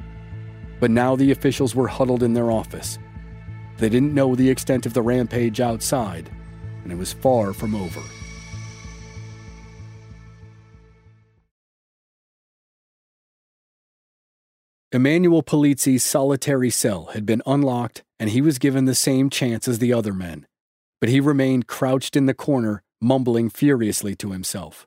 But 0.79 0.91
now 0.91 1.17
the 1.17 1.31
officials 1.31 1.75
were 1.75 1.89
huddled 1.89 2.23
in 2.23 2.35
their 2.35 2.51
office, 2.51 2.99
they 3.81 3.89
didn't 3.89 4.13
know 4.13 4.35
the 4.35 4.51
extent 4.51 4.85
of 4.85 4.93
the 4.93 5.01
rampage 5.01 5.59
outside, 5.59 6.31
and 6.83 6.93
it 6.93 6.97
was 6.97 7.15
far 7.15 7.55
from 7.55 7.75
over. 7.75 8.03
Emmanuel 14.93 15.43
Polizzi's 15.43 16.05
solitary 16.05 16.69
cell 16.69 17.07
had 17.15 17.25
been 17.25 17.41
unlocked, 17.47 18.03
and 18.19 18.29
he 18.29 18.43
was 18.43 18.59
given 18.59 18.85
the 18.85 18.95
same 18.95 19.31
chance 19.31 19.67
as 19.67 19.79
the 19.79 19.95
other 19.95 20.13
men, 20.13 20.47
but 21.01 21.09
he 21.09 21.19
remained 21.19 21.67
crouched 21.67 22.17
in 22.17 22.27
the 22.27 22.35
corner, 22.35 22.83
mumbling 23.01 23.49
furiously 23.49 24.15
to 24.17 24.33
himself. 24.33 24.87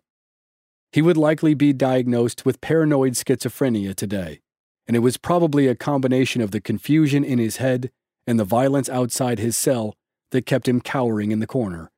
He 0.93 1.01
would 1.01 1.17
likely 1.17 1.55
be 1.55 1.73
diagnosed 1.73 2.45
with 2.45 2.61
paranoid 2.61 3.13
schizophrenia 3.13 3.95
today, 3.95 4.41
and 4.85 4.95
it 4.95 4.99
was 4.99 5.17
probably 5.17 5.67
a 5.67 5.75
combination 5.75 6.39
of 6.39 6.51
the 6.51 6.61
confusion 6.61 7.23
in 7.23 7.39
his 7.39 7.57
head 7.57 7.89
and 8.27 8.39
the 8.39 8.45
violence 8.45 8.89
outside 8.89 9.39
his 9.39 9.57
cell 9.57 9.95
that 10.29 10.45
kept 10.45 10.67
him 10.67 10.79
cowering 10.79 11.31
in 11.31 11.39
the 11.39 11.47
corner. 11.47 11.89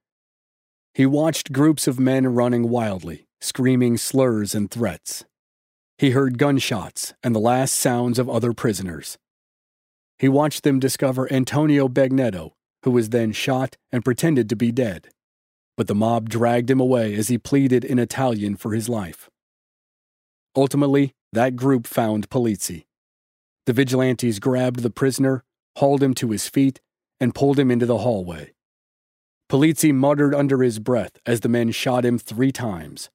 He 0.94 1.06
watched 1.06 1.52
groups 1.52 1.88
of 1.88 2.00
men 2.00 2.28
running 2.28 2.70
wildly, 2.70 3.28
screaming 3.42 3.98
slurs 3.98 4.56
and 4.56 4.72
threats. 4.72 5.26
He 5.98 6.12
heard 6.12 6.38
gunshots 6.38 7.14
and 7.22 7.36
the 7.36 7.40
last 7.40 7.74
sounds 7.74 8.18
of 8.18 8.30
other 8.30 8.54
prisoners. 8.54 9.18
He 10.18 10.30
watched 10.30 10.64
them 10.64 10.80
discover 10.80 11.32
Antonio 11.32 11.90
Bagnetto, 11.90 12.52
who 12.84 12.92
was 12.92 13.10
then 13.10 13.34
shot 13.34 13.76
and 13.92 14.06
pretended 14.06 14.48
to 14.48 14.56
be 14.56 14.72
dead. 14.72 15.10
But 15.78 15.88
the 15.88 15.96
mob 15.96 16.30
dragged 16.30 16.70
him 16.70 16.80
away 16.80 17.16
as 17.16 17.28
he 17.28 17.38
pleaded 17.38 17.84
in 17.84 18.00
Italian 18.00 18.56
for 18.56 18.74
his 18.74 18.88
life. 18.88 19.30
Ultimately, 20.56 21.14
that 21.34 21.56
group 21.56 21.86
found 21.86 22.30
Polizzi. 22.30 22.86
The 23.66 23.74
vigilantes 23.74 24.40
grabbed 24.40 24.82
the 24.82 24.90
prisoner, 24.90 25.44
hauled 25.78 26.02
him 26.02 26.14
to 26.16 26.32
his 26.32 26.48
feet, 26.48 26.80
and 27.20 27.36
pulled 27.36 27.60
him 27.60 27.72
into 27.72 27.86
the 27.86 28.00
hallway. 28.00 28.54
Polizzi 29.50 29.94
muttered 29.94 30.34
under 30.34 30.64
his 30.64 30.80
breath 30.80 31.20
as 31.26 31.42
the 31.42 31.50
men 31.50 31.72
shot 31.72 32.06
him 32.06 32.18
three 32.18 32.52
times. 32.52 33.10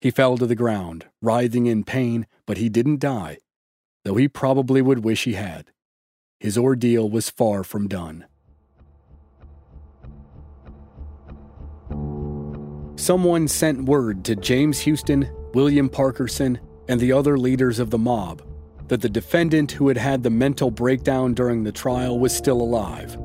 He 0.00 0.10
fell 0.10 0.36
to 0.36 0.46
the 0.46 0.54
ground, 0.54 1.06
writhing 1.22 1.66
in 1.66 1.84
pain, 1.84 2.26
but 2.46 2.58
he 2.58 2.68
didn't 2.68 3.00
die, 3.00 3.38
though 4.04 4.16
he 4.16 4.28
probably 4.28 4.82
would 4.82 5.04
wish 5.04 5.24
he 5.24 5.34
had. 5.34 5.70
His 6.40 6.58
ordeal 6.58 7.08
was 7.08 7.30
far 7.30 7.64
from 7.64 7.88
done. 7.88 8.26
Someone 12.96 13.48
sent 13.48 13.84
word 13.84 14.24
to 14.24 14.36
James 14.36 14.78
Houston, 14.80 15.28
William 15.52 15.88
Parkerson, 15.88 16.58
and 16.88 17.00
the 17.00 17.12
other 17.12 17.36
leaders 17.36 17.78
of 17.78 17.90
the 17.90 17.98
mob 17.98 18.42
that 18.88 19.00
the 19.00 19.08
defendant 19.08 19.72
who 19.72 19.88
had 19.88 19.96
had 19.96 20.22
the 20.22 20.30
mental 20.30 20.70
breakdown 20.70 21.34
during 21.34 21.64
the 21.64 21.72
trial 21.72 22.18
was 22.18 22.36
still 22.36 22.60
alive. 22.60 23.16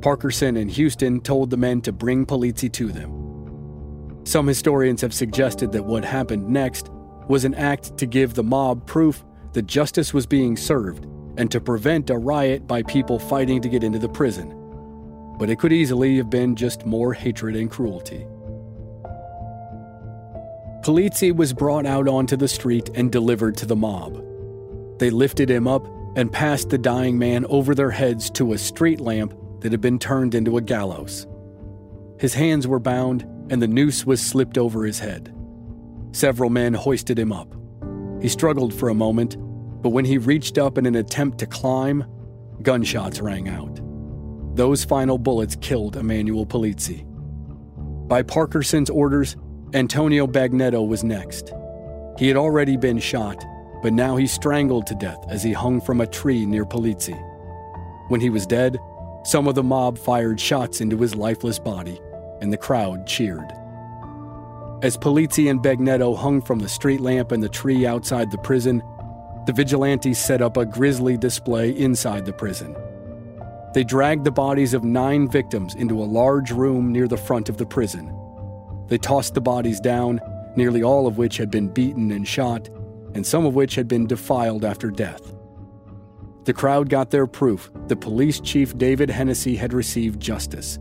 Parkerson 0.00 0.56
and 0.60 0.70
Houston 0.70 1.20
told 1.20 1.50
the 1.50 1.56
men 1.56 1.80
to 1.82 1.92
bring 1.92 2.24
Polizzi 2.24 2.72
to 2.72 2.86
them. 2.86 4.22
Some 4.24 4.46
historians 4.46 5.00
have 5.00 5.12
suggested 5.12 5.72
that 5.72 5.84
what 5.84 6.04
happened 6.04 6.48
next 6.48 6.90
was 7.28 7.44
an 7.44 7.54
act 7.54 7.96
to 7.98 8.06
give 8.06 8.34
the 8.34 8.44
mob 8.44 8.86
proof 8.86 9.24
that 9.52 9.66
justice 9.66 10.14
was 10.14 10.26
being 10.26 10.56
served 10.56 11.04
and 11.36 11.50
to 11.50 11.60
prevent 11.60 12.10
a 12.10 12.16
riot 12.16 12.66
by 12.66 12.82
people 12.84 13.18
fighting 13.18 13.60
to 13.62 13.68
get 13.68 13.84
into 13.84 13.98
the 13.98 14.08
prison. 14.08 14.54
But 15.38 15.50
it 15.50 15.58
could 15.58 15.72
easily 15.72 16.16
have 16.16 16.30
been 16.30 16.56
just 16.56 16.86
more 16.86 17.12
hatred 17.12 17.56
and 17.56 17.70
cruelty. 17.70 18.26
Polizzi 20.82 21.34
was 21.34 21.52
brought 21.52 21.86
out 21.86 22.08
onto 22.08 22.36
the 22.36 22.48
street 22.48 22.90
and 22.94 23.10
delivered 23.10 23.56
to 23.56 23.66
the 23.66 23.76
mob. 23.76 24.24
They 24.98 25.10
lifted 25.10 25.50
him 25.50 25.66
up 25.66 25.86
and 26.16 26.32
passed 26.32 26.70
the 26.70 26.78
dying 26.78 27.18
man 27.18 27.44
over 27.46 27.74
their 27.74 27.90
heads 27.90 28.30
to 28.30 28.52
a 28.52 28.58
street 28.58 29.00
lamp 29.00 29.34
that 29.60 29.72
had 29.72 29.80
been 29.80 29.98
turned 29.98 30.34
into 30.34 30.56
a 30.56 30.62
gallows. 30.62 31.26
His 32.18 32.34
hands 32.34 32.66
were 32.66 32.80
bound, 32.80 33.22
and 33.50 33.60
the 33.60 33.68
noose 33.68 34.04
was 34.04 34.20
slipped 34.20 34.58
over 34.58 34.84
his 34.84 34.98
head. 34.98 35.34
Several 36.12 36.50
men 36.50 36.74
hoisted 36.74 37.18
him 37.18 37.32
up. 37.32 37.54
He 38.20 38.28
struggled 38.28 38.74
for 38.74 38.88
a 38.88 38.94
moment, 38.94 39.36
but 39.82 39.90
when 39.90 40.04
he 40.04 40.18
reached 40.18 40.58
up 40.58 40.78
in 40.78 40.86
an 40.86 40.96
attempt 40.96 41.38
to 41.38 41.46
climb, 41.46 42.04
gunshots 42.62 43.20
rang 43.20 43.48
out. 43.48 43.80
Those 44.56 44.84
final 44.84 45.18
bullets 45.18 45.56
killed 45.60 45.96
Emmanuel 45.96 46.46
Polizzi. 46.46 47.04
By 48.08 48.22
Parkerson's 48.22 48.90
orders, 48.90 49.36
Antonio 49.74 50.26
Bagnetto 50.26 50.86
was 50.86 51.04
next. 51.04 51.52
He 52.18 52.26
had 52.26 52.38
already 52.38 52.78
been 52.78 52.98
shot, 52.98 53.44
but 53.82 53.92
now 53.92 54.16
he 54.16 54.26
strangled 54.26 54.86
to 54.86 54.94
death 54.94 55.22
as 55.28 55.42
he 55.42 55.52
hung 55.52 55.82
from 55.82 56.00
a 56.00 56.06
tree 56.06 56.46
near 56.46 56.64
Polizzi. 56.64 57.16
When 58.08 58.20
he 58.20 58.30
was 58.30 58.46
dead, 58.46 58.78
some 59.24 59.46
of 59.46 59.54
the 59.54 59.62
mob 59.62 59.98
fired 59.98 60.40
shots 60.40 60.80
into 60.80 60.96
his 60.96 61.14
lifeless 61.14 61.58
body, 61.58 62.00
and 62.40 62.50
the 62.50 62.56
crowd 62.56 63.06
cheered. 63.06 63.52
As 64.80 64.96
Polizzi 64.96 65.50
and 65.50 65.60
Bagnetto 65.60 66.16
hung 66.16 66.40
from 66.40 66.60
the 66.60 66.68
street 66.68 67.02
lamp 67.02 67.30
and 67.30 67.42
the 67.42 67.48
tree 67.48 67.86
outside 67.86 68.30
the 68.30 68.38
prison, 68.38 68.82
the 69.44 69.52
vigilantes 69.52 70.18
set 70.18 70.40
up 70.40 70.56
a 70.56 70.64
grisly 70.64 71.18
display 71.18 71.70
inside 71.70 72.24
the 72.24 72.32
prison. 72.32 72.74
They 73.74 73.84
dragged 73.84 74.24
the 74.24 74.30
bodies 74.30 74.72
of 74.72 74.82
nine 74.82 75.28
victims 75.28 75.74
into 75.74 76.02
a 76.02 76.04
large 76.04 76.52
room 76.52 76.90
near 76.90 77.06
the 77.06 77.18
front 77.18 77.50
of 77.50 77.58
the 77.58 77.66
prison. 77.66 78.17
They 78.88 78.98
tossed 78.98 79.34
the 79.34 79.40
bodies 79.40 79.80
down, 79.80 80.20
nearly 80.56 80.82
all 80.82 81.06
of 81.06 81.18
which 81.18 81.36
had 81.36 81.50
been 81.50 81.68
beaten 81.68 82.10
and 82.10 82.26
shot, 82.26 82.68
and 83.14 83.26
some 83.26 83.46
of 83.46 83.54
which 83.54 83.74
had 83.74 83.88
been 83.88 84.06
defiled 84.06 84.64
after 84.64 84.90
death. 84.90 85.34
The 86.44 86.54
crowd 86.54 86.88
got 86.88 87.10
their 87.10 87.26
proof 87.26 87.70
that 87.88 88.00
Police 88.00 88.40
Chief 88.40 88.76
David 88.78 89.10
Hennessy 89.10 89.56
had 89.56 89.72
received 89.72 90.20
justice. 90.20 90.78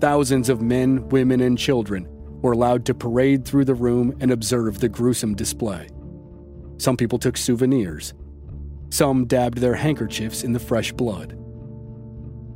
Thousands 0.00 0.48
of 0.48 0.60
men, 0.60 1.08
women, 1.08 1.40
and 1.40 1.56
children 1.56 2.08
were 2.42 2.52
allowed 2.52 2.84
to 2.86 2.94
parade 2.94 3.44
through 3.44 3.64
the 3.64 3.74
room 3.74 4.16
and 4.20 4.30
observe 4.30 4.80
the 4.80 4.88
gruesome 4.88 5.34
display. 5.34 5.88
Some 6.78 6.96
people 6.96 7.18
took 7.18 7.36
souvenirs. 7.36 8.14
Some 8.90 9.26
dabbed 9.26 9.58
their 9.58 9.76
handkerchiefs 9.76 10.42
in 10.42 10.52
the 10.52 10.58
fresh 10.58 10.92
blood. 10.92 11.38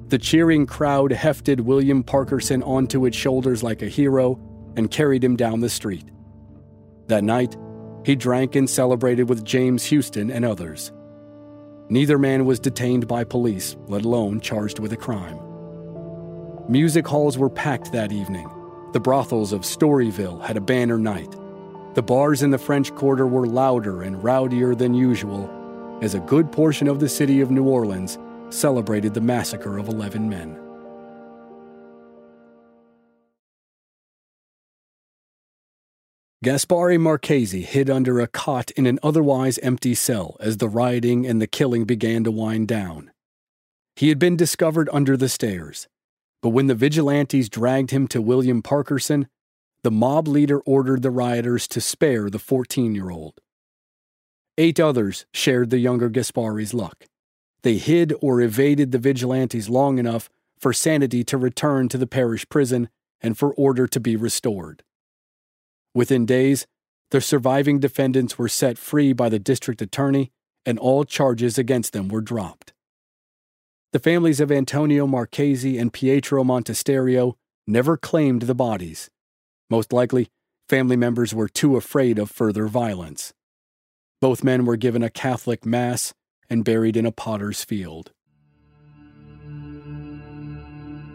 The 0.09 0.19
cheering 0.19 0.67
crowd 0.67 1.13
hefted 1.13 1.61
William 1.61 2.03
Parkerson 2.03 2.63
onto 2.67 3.07
its 3.07 3.17
shoulders 3.17 3.63
like 3.63 3.83
a 3.83 3.89
hero 3.89 4.41
and 4.77 4.91
carried 4.91 5.25
him 5.25 5.37
down 5.37 5.61
the 5.61 5.69
street. 5.69 6.11
That 7.09 7.25
night, 7.25 7.57
he 8.05 8.15
drank 8.17 8.55
and 8.55 8.69
celebrated 8.69 9.29
with 9.29 9.45
James 9.45 9.85
Houston 9.87 10.31
and 10.31 10.45
others. 10.45 10.93
Neither 11.91 12.19
man 12.19 12.45
was 12.45 12.61
detained 12.61 13.09
by 13.09 13.25
police, 13.25 13.77
let 13.87 14.05
alone 14.05 14.41
charged 14.41 14.79
with 14.79 14.93
a 14.93 14.97
crime. 14.97 15.39
Music 16.69 17.07
halls 17.07 17.39
were 17.39 17.49
packed 17.49 17.93
that 17.93 18.13
evening. 18.13 18.51
The 18.93 19.01
brothels 19.01 19.53
of 19.53 19.63
Storyville 19.63 20.45
had 20.45 20.59
a 20.59 20.61
banner 20.61 20.99
night. 20.99 21.35
The 21.95 22.03
bars 22.03 22.43
in 22.43 22.51
the 22.51 22.59
French 22.59 22.95
Quarter 22.95 23.27
were 23.27 23.47
louder 23.47 24.03
and 24.03 24.23
rowdier 24.23 24.77
than 24.77 24.93
usual, 24.93 25.51
as 26.03 26.15
a 26.15 26.21
good 26.21 26.53
portion 26.53 26.89
of 26.89 27.01
the 27.01 27.09
city 27.09 27.41
of 27.41 27.51
New 27.51 27.65
Orleans 27.65 28.19
celebrated 28.51 29.15
the 29.15 29.21
massacre 29.21 29.79
of 29.79 29.89
11 29.89 30.29
men. 30.29 30.68
Gaspare 36.45 37.01
Marchesi 37.01 37.65
hid 37.65 37.91
under 37.91 38.21
a 38.21 38.29
cot 38.29 38.71
in 38.73 38.87
an 38.87 39.01
otherwise 39.03 39.59
empty 39.59 39.93
cell 39.93 40.37
as 40.39 40.59
the 40.59 40.69
rioting 40.69 41.27
and 41.27 41.43
the 41.43 41.49
killing 41.49 41.85
began 41.85 42.23
to 42.23 42.31
wind 42.31 42.69
down. 42.69 43.11
He 43.97 44.09
had 44.09 44.21
been 44.21 44.37
discovered 44.37 44.89
under 44.93 45.17
the 45.17 45.29
stairs, 45.29 45.89
but 46.41 46.51
when 46.51 46.69
the 46.69 46.77
vigilantes 46.77 47.49
dragged 47.49 47.91
him 47.91 48.07
to 48.09 48.23
William 48.23 48.63
Parkerson, 48.63 49.27
the 49.83 49.91
mob 49.91 50.29
leader 50.29 50.61
ordered 50.61 51.03
the 51.03 51.11
rioters 51.11 51.67
to 51.69 51.81
spare 51.81 52.31
the 52.31 52.39
14 52.39 52.95
year 52.95 53.11
old. 53.11 53.41
Eight 54.57 54.79
others 54.79 55.27
shared 55.35 55.71
the 55.71 55.79
younger 55.79 56.09
Gaspare's 56.09 56.73
luck. 56.73 57.07
They 57.63 57.79
hid 57.79 58.15
or 58.21 58.41
evaded 58.41 58.93
the 58.93 58.99
vigilantes 58.99 59.69
long 59.69 59.99
enough 59.99 60.31
for 60.57 60.73
sanity 60.73 61.25
to 61.25 61.37
return 61.37 61.89
to 61.89 61.99
the 61.99 62.07
parish 62.07 62.49
prison 62.49 62.91
and 63.21 63.37
for 63.37 63.53
order 63.55 63.89
to 63.89 63.99
be 63.99 64.15
restored. 64.15 64.85
Within 65.99 66.27
days, 66.27 66.65
the 67.11 67.21
surviving 67.21 67.81
defendants 67.81 68.39
were 68.39 68.49
set 68.49 68.79
free 68.79 69.13
by 69.13 69.29
the 69.29 69.41
district 69.41 69.83
attorney, 69.83 70.31
and 70.65 70.79
all 70.79 71.03
charges 71.03 71.59
against 71.59 71.93
them 71.93 72.07
were 72.07 72.21
dropped. 72.21 72.73
The 73.93 73.99
families 73.99 74.39
of 74.39 74.53
Antonio 74.53 75.09
Marchesi 75.09 75.77
and 75.77 75.93
Pietro 75.93 76.45
Montesterio 76.45 77.35
never 77.67 77.97
claimed 77.97 78.43
the 78.43 78.55
bodies. 78.55 79.11
Most 79.71 79.93
likely, 79.93 80.29
family 80.69 80.95
members 80.95 81.35
were 81.35 81.49
too 81.49 81.77
afraid 81.77 82.21
of 82.21 82.31
further 82.31 82.69
violence. 82.69 83.35
Both 84.21 84.45
men 84.45 84.67
were 84.67 84.77
given 84.77 85.03
a 85.03 85.11
Catholic 85.11 85.67
Mass 85.67 86.15
and 86.49 86.65
buried 86.65 86.97
in 86.97 87.07
a 87.07 87.11
potter's 87.11 87.65
field. 87.65 88.13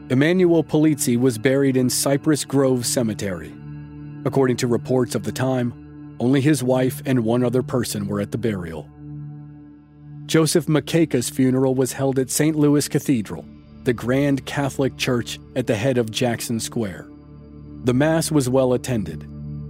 Emmanuel 0.09 0.61
Polizzi 0.61 1.17
was 1.17 1.37
buried 1.37 1.77
in 1.77 1.89
Cypress 1.89 2.43
Grove 2.43 2.85
Cemetery. 2.85 3.53
According 4.25 4.57
to 4.57 4.67
reports 4.67 5.15
of 5.15 5.23
the 5.23 5.31
time, 5.31 6.17
only 6.19 6.41
his 6.41 6.61
wife 6.63 7.01
and 7.05 7.25
one 7.25 7.43
other 7.43 7.63
person 7.63 8.07
were 8.07 8.21
at 8.21 8.31
the 8.31 8.37
burial. 8.37 8.87
Joseph 10.25 10.67
Macheca's 10.67 11.29
funeral 11.29 11.75
was 11.75 11.93
held 11.93 12.17
at 12.17 12.29
St. 12.29 12.55
Louis 12.55 12.87
Cathedral, 12.87 13.45
the 13.83 13.91
grand 13.91 14.45
Catholic 14.45 14.95
church 14.97 15.37
at 15.55 15.67
the 15.67 15.75
head 15.75 15.97
of 15.97 16.11
Jackson 16.11 16.61
Square. 16.61 17.09
The 17.83 17.93
Mass 17.93 18.31
was 18.31 18.49
well 18.49 18.71
attended, 18.71 19.23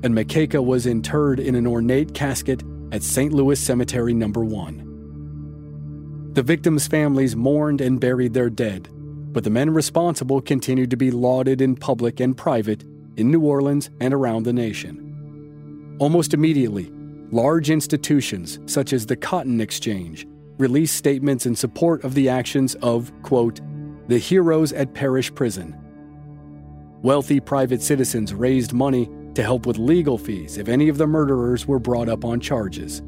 and 0.04 0.14
Macheca 0.14 0.64
was 0.64 0.86
interred 0.86 1.40
in 1.40 1.56
an 1.56 1.66
ornate 1.66 2.14
casket 2.14 2.62
at 2.92 3.02
St. 3.02 3.34
Louis 3.34 3.60
Cemetery 3.60 4.14
No. 4.14 4.28
1. 4.28 6.30
The 6.34 6.44
victims' 6.44 6.86
families 6.86 7.36
mourned 7.36 7.82
and 7.82 8.00
buried 8.00 8.36
their 8.36 8.52
dead, 8.52 8.90
but 9.34 9.44
the 9.44 9.50
men 9.50 9.72
responsible 9.72 10.42
continued 10.42 10.92
to 10.92 10.98
be 10.98 11.10
lauded 11.10 11.62
in 11.62 11.76
public 11.76 12.20
and 12.20 12.38
private 12.38 12.84
in 13.18 13.32
New 13.32 13.42
Orleans 13.42 13.90
and 14.00 14.14
around 14.14 14.44
the 14.44 14.54
nation. 14.54 15.96
Almost 16.00 16.34
immediately, 16.34 16.92
large 17.32 17.70
institutions 17.70 18.60
such 18.66 18.94
as 18.94 19.06
the 19.06 19.16
Cotton 19.16 19.62
Exchange 19.62 20.28
released 20.58 20.96
statements 20.96 21.46
in 21.46 21.56
support 21.56 22.04
of 22.04 22.14
the 22.14 22.30
actions 22.30 22.76
of, 22.76 23.12
quote, 23.24 23.60
the 24.08 24.18
heroes 24.18 24.74
at 24.74 24.94
Parish 24.94 25.34
Prison. 25.34 25.76
Wealthy 27.02 27.40
private 27.40 27.82
citizens 27.82 28.34
raised 28.34 28.74
money 28.74 29.10
to 29.36 29.44
help 29.44 29.66
with 29.66 29.78
legal 29.78 30.18
fees 30.18 30.58
if 30.58 30.68
any 30.68 30.90
of 30.90 30.98
the 30.98 31.08
murderers 31.08 31.68
were 31.68 31.80
brought 31.80 32.08
up 32.08 32.24
on 32.24 32.40
charges. 32.40 33.02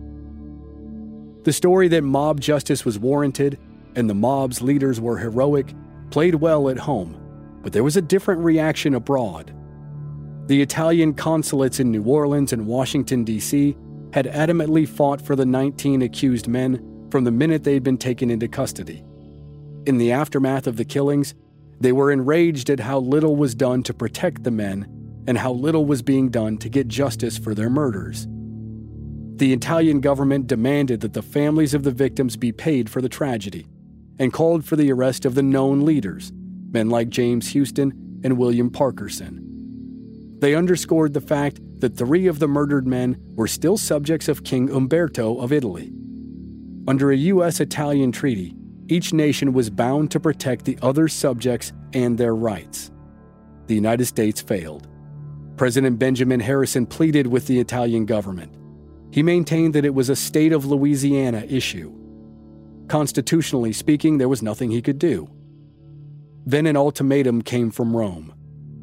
The 1.44 1.54
story 1.54 1.88
that 1.90 2.04
mob 2.04 2.42
justice 2.42 2.84
was 2.84 2.98
warranted 2.98 3.60
and 3.96 4.10
the 4.10 4.16
mob's 4.16 4.62
leaders 4.62 5.00
were 5.00 5.18
heroic 5.18 5.74
played 6.10 6.36
well 6.36 6.70
at 6.70 6.78
home, 6.78 7.16
but 7.62 7.72
there 7.72 7.84
was 7.84 7.98
a 7.98 8.02
different 8.02 8.42
reaction 8.42 8.96
abroad. 8.96 9.55
The 10.48 10.62
Italian 10.62 11.16
consulates 11.16 11.80
in 11.80 11.92
New 11.92 12.04
Orleans 12.04 12.54
and 12.54 12.68
Washington, 12.68 13.24
D.C. 13.24 13.76
had 14.14 14.28
adamantly 14.28 14.88
fought 14.88 15.20
for 15.20 15.36
the 15.36 15.46
19 15.46 16.04
accused 16.04 16.48
men 16.48 17.08
from 17.10 17.24
the 17.24 17.32
minute 17.32 17.64
they'd 17.64 17.84
been 17.84 17.98
taken 17.98 18.30
into 18.30 18.48
custody. 18.48 19.04
In 19.88 19.98
the 19.98 20.12
aftermath 20.12 20.68
of 20.68 20.78
the 20.78 20.86
killings, 20.86 21.34
they 21.80 21.92
were 21.92 22.12
enraged 22.12 22.70
at 22.70 22.80
how 22.80 23.00
little 23.00 23.36
was 23.36 23.56
done 23.56 23.82
to 23.84 23.94
protect 23.94 24.44
the 24.44 24.52
men 24.52 24.88
and 25.28 25.38
how 25.38 25.52
little 25.52 25.86
was 25.86 26.02
being 26.02 26.30
done 26.30 26.58
to 26.60 26.70
get 26.70 26.88
justice 26.88 27.38
for 27.38 27.56
their 27.56 27.70
murders. 27.70 28.28
The 29.38 29.52
Italian 29.52 30.00
government 30.00 30.48
demanded 30.48 31.02
that 31.02 31.14
the 31.14 31.22
families 31.22 31.74
of 31.74 31.84
the 31.84 31.92
victims 31.92 32.38
be 32.38 32.52
paid 32.52 32.90
for 32.90 33.02
the 33.02 33.10
tragedy 33.10 33.68
and 34.20 34.32
called 34.32 34.64
for 34.64 34.76
the 34.76 34.92
arrest 34.92 35.26
of 35.26 35.36
the 35.36 35.44
known 35.44 35.82
leaders, 35.82 36.32
men 36.72 36.90
like 36.90 37.10
James 37.10 37.50
Houston 37.50 38.22
and 38.24 38.38
William 38.38 38.70
Parkerson. 38.70 39.45
They 40.46 40.54
underscored 40.54 41.16
the 41.16 41.22
fact 41.22 41.60
that 41.80 41.98
three 41.98 42.28
of 42.28 42.38
the 42.38 42.48
murdered 42.48 42.86
men 42.86 43.18
were 43.34 43.48
still 43.48 43.78
subjects 43.78 44.28
of 44.28 44.44
King 44.44 44.70
Umberto 44.70 45.40
of 45.40 45.52
Italy. 45.52 45.92
Under 46.88 47.10
a 47.10 47.18
U.S. 47.34 47.60
Italian 47.60 48.12
treaty, 48.12 48.56
each 48.88 49.12
nation 49.12 49.54
was 49.54 49.72
bound 49.72 50.12
to 50.12 50.20
protect 50.20 50.66
the 50.66 50.78
other 50.84 51.08
subjects 51.08 51.74
and 51.94 52.16
their 52.16 52.36
rights. 52.36 52.92
The 53.66 53.74
United 53.74 54.06
States 54.06 54.40
failed. 54.40 54.88
President 55.58 55.98
Benjamin 55.98 56.42
Harrison 56.42 56.86
pleaded 56.86 57.26
with 57.26 57.48
the 57.48 57.60
Italian 57.60 58.06
government. 58.06 58.54
He 59.12 59.24
maintained 59.24 59.74
that 59.74 59.84
it 59.84 59.96
was 59.96 60.10
a 60.10 60.16
state 60.16 60.54
of 60.54 60.64
Louisiana 60.64 61.44
issue. 61.50 61.92
Constitutionally 62.88 63.74
speaking, 63.74 64.20
there 64.20 64.30
was 64.30 64.44
nothing 64.44 64.70
he 64.70 64.84
could 64.84 65.00
do. 65.00 65.28
Then 66.46 66.68
an 66.68 66.78
ultimatum 66.78 67.42
came 67.42 67.72
from 67.72 67.98
Rome 67.98 68.32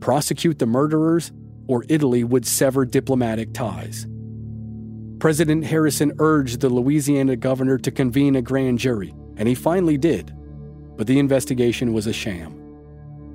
prosecute 0.01 0.59
the 0.59 0.67
murderers, 0.67 1.31
or 1.67 1.85
Italy 1.89 2.25
would 2.25 2.47
sever 2.47 2.85
diplomatic 2.85 3.53
ties. 3.53 4.07
President 5.19 5.65
Harrison 5.65 6.13
urged 6.19 6.61
the 6.61 6.69
Louisiana 6.69 7.37
governor 7.37 7.79
to 7.79 7.91
convene 7.91 8.37
a 8.37 8.43
grand 8.43 8.79
jury, 8.81 9.15
and 9.37 9.49
he 9.49 9.55
finally 9.55 9.97
did. 9.97 10.35
But 10.97 11.07
the 11.07 11.19
investigation 11.19 11.93
was 11.93 12.07
a 12.07 12.13
sham. 12.13 12.59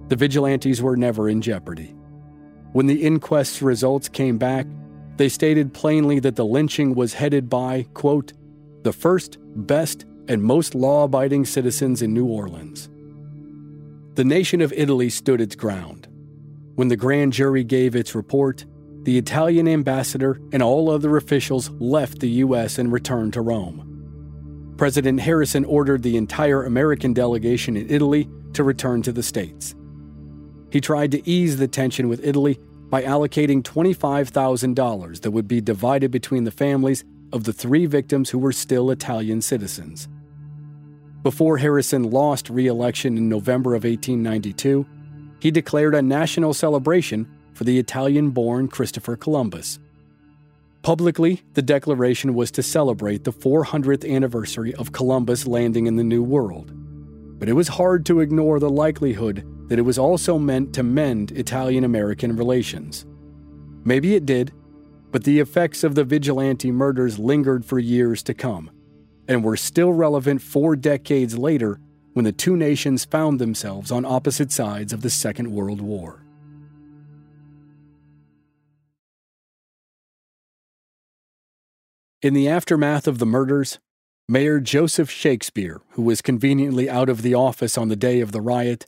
The 0.10 0.16
vigilantes 0.16 0.82
were 0.82 0.98
never 0.98 1.30
in 1.30 1.42
jeopardy. 1.42 1.96
When 2.74 2.88
the 2.88 3.04
inquest's 3.06 3.62
results 3.62 4.10
came 4.10 4.38
back, 4.38 4.68
they 5.16 5.30
stated 5.30 5.74
plainly 5.74 6.20
that 6.20 6.36
the 6.36 6.46
lynching 6.46 6.94
was 6.94 7.14
headed 7.14 7.50
by, 7.50 7.88
quote, 7.94 8.34
the 8.84 8.94
first, 8.94 9.38
best, 9.56 10.06
and 10.28 10.44
most 10.44 10.76
law 10.76 11.06
abiding 11.06 11.46
citizens 11.46 12.02
in 12.02 12.14
New 12.14 12.26
Orleans. 12.26 12.90
The 14.16 14.26
nation 14.26 14.62
of 14.62 14.74
Italy 14.74 15.10
stood 15.10 15.42
its 15.42 15.56
ground. 15.56 15.97
When 16.78 16.90
the 16.90 16.96
grand 16.96 17.34
jury 17.34 17.64
gave 17.64 17.96
its 17.96 18.14
report, 18.14 18.64
the 19.02 19.18
Italian 19.18 19.68
ambassador 19.68 20.40
and 20.54 20.62
all 20.62 20.92
other 20.92 21.18
officials 21.18 21.72
left 21.80 22.20
the 22.20 22.30
U.S. 22.46 22.78
and 22.78 22.92
returned 22.92 23.34
to 23.34 23.42
Rome. 23.42 24.76
President 24.78 25.20
Harrison 25.22 25.66
ordered 25.66 26.04
the 26.04 26.18
entire 26.18 26.66
American 26.66 27.14
delegation 27.14 27.76
in 27.76 27.90
Italy 27.90 28.30
to 28.54 28.64
return 28.64 29.02
to 29.02 29.12
the 29.12 29.24
States. 29.24 29.74
He 30.72 30.80
tried 30.80 31.10
to 31.14 31.28
ease 31.28 31.58
the 31.58 31.68
tension 31.68 32.10
with 32.10 32.24
Italy 32.24 32.60
by 32.92 33.02
allocating 33.02 33.64
$25,000 33.64 35.22
that 35.22 35.32
would 35.32 35.48
be 35.48 35.62
divided 35.62 36.12
between 36.12 36.44
the 36.44 36.52
families 36.52 37.04
of 37.34 37.46
the 37.46 37.54
three 37.54 37.88
victims 37.88 38.30
who 38.30 38.38
were 38.38 38.54
still 38.54 38.92
Italian 38.92 39.42
citizens. 39.42 40.08
Before 41.24 41.58
Harrison 41.58 42.04
lost 42.04 42.52
re 42.52 42.68
election 42.68 43.18
in 43.18 43.28
November 43.28 43.74
of 43.74 43.84
1892, 43.84 44.86
he 45.40 45.52
declared 45.52 45.96
a 45.96 46.02
national 46.02 46.54
celebration 46.54 47.28
for 47.54 47.64
the 47.64 47.80
Italian 47.80 48.30
born 48.32 48.68
Christopher 48.68 49.16
Columbus. 49.16 49.80
Publicly, 50.84 51.42
the 51.54 51.62
declaration 51.62 52.34
was 52.34 52.52
to 52.52 52.64
celebrate 52.64 53.24
the 53.24 53.34
400th 53.34 54.10
anniversary 54.10 54.74
of 54.76 54.94
Columbus 54.94 55.46
landing 55.46 55.86
in 55.86 55.96
the 55.96 56.04
New 56.04 56.24
World. 56.24 56.72
But 57.40 57.50
it 57.50 57.54
was 57.54 57.68
hard 57.68 58.06
to 58.06 58.20
ignore 58.20 58.60
the 58.60 58.70
likelihood 58.70 59.46
that 59.70 59.80
it 59.80 59.84
was 59.84 59.98
also 59.98 60.40
meant 60.40 60.74
to 60.74 60.84
mend 60.84 61.32
Italian 61.32 61.84
American 61.84 62.36
relations. 62.36 63.06
Maybe 63.84 64.16
it 64.16 64.26
did, 64.26 64.54
but 65.12 65.24
the 65.24 65.40
effects 65.40 65.84
of 65.84 65.96
the 65.96 66.04
vigilante 66.04 66.72
murders 66.72 67.20
lingered 67.20 67.66
for 67.66 67.80
years 67.80 68.24
to 68.24 68.34
come 68.34 68.72
and 69.28 69.44
were 69.44 69.58
still 69.58 69.92
relevant 69.92 70.42
four 70.42 70.76
decades 70.76 71.38
later 71.38 71.80
when 72.18 72.26
the 72.26 72.32
two 72.32 72.58
nations 72.58 73.06
found 73.06 73.38
themselves 73.38 73.92
on 73.92 74.04
opposite 74.04 74.52
sides 74.52 74.92
of 74.92 75.04
the 75.04 75.10
Second 75.12 75.52
World 75.52 75.82
War. 75.82 76.24
In 82.24 82.34
the 82.34 82.50
aftermath 82.50 83.08
of 83.08 83.20
the 83.20 83.28
murders, 83.28 83.78
Mayor 84.28 84.60
Joseph 84.60 85.12
Shakespeare, 85.12 85.82
who 85.92 86.02
was 86.02 86.24
conveniently 86.24 86.90
out 86.90 87.08
of 87.08 87.22
the 87.22 87.36
office 87.36 87.78
on 87.78 87.88
the 87.88 87.96
day 87.96 88.20
of 88.20 88.32
the 88.32 88.42
riot, 88.42 88.88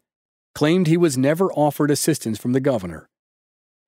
claimed 0.55 0.87
he 0.87 0.97
was 0.97 1.15
never 1.15 1.53
offered 1.53 1.91
assistance 1.91 2.39
from 2.39 2.53
the 2.53 2.59
governor. 2.59 3.07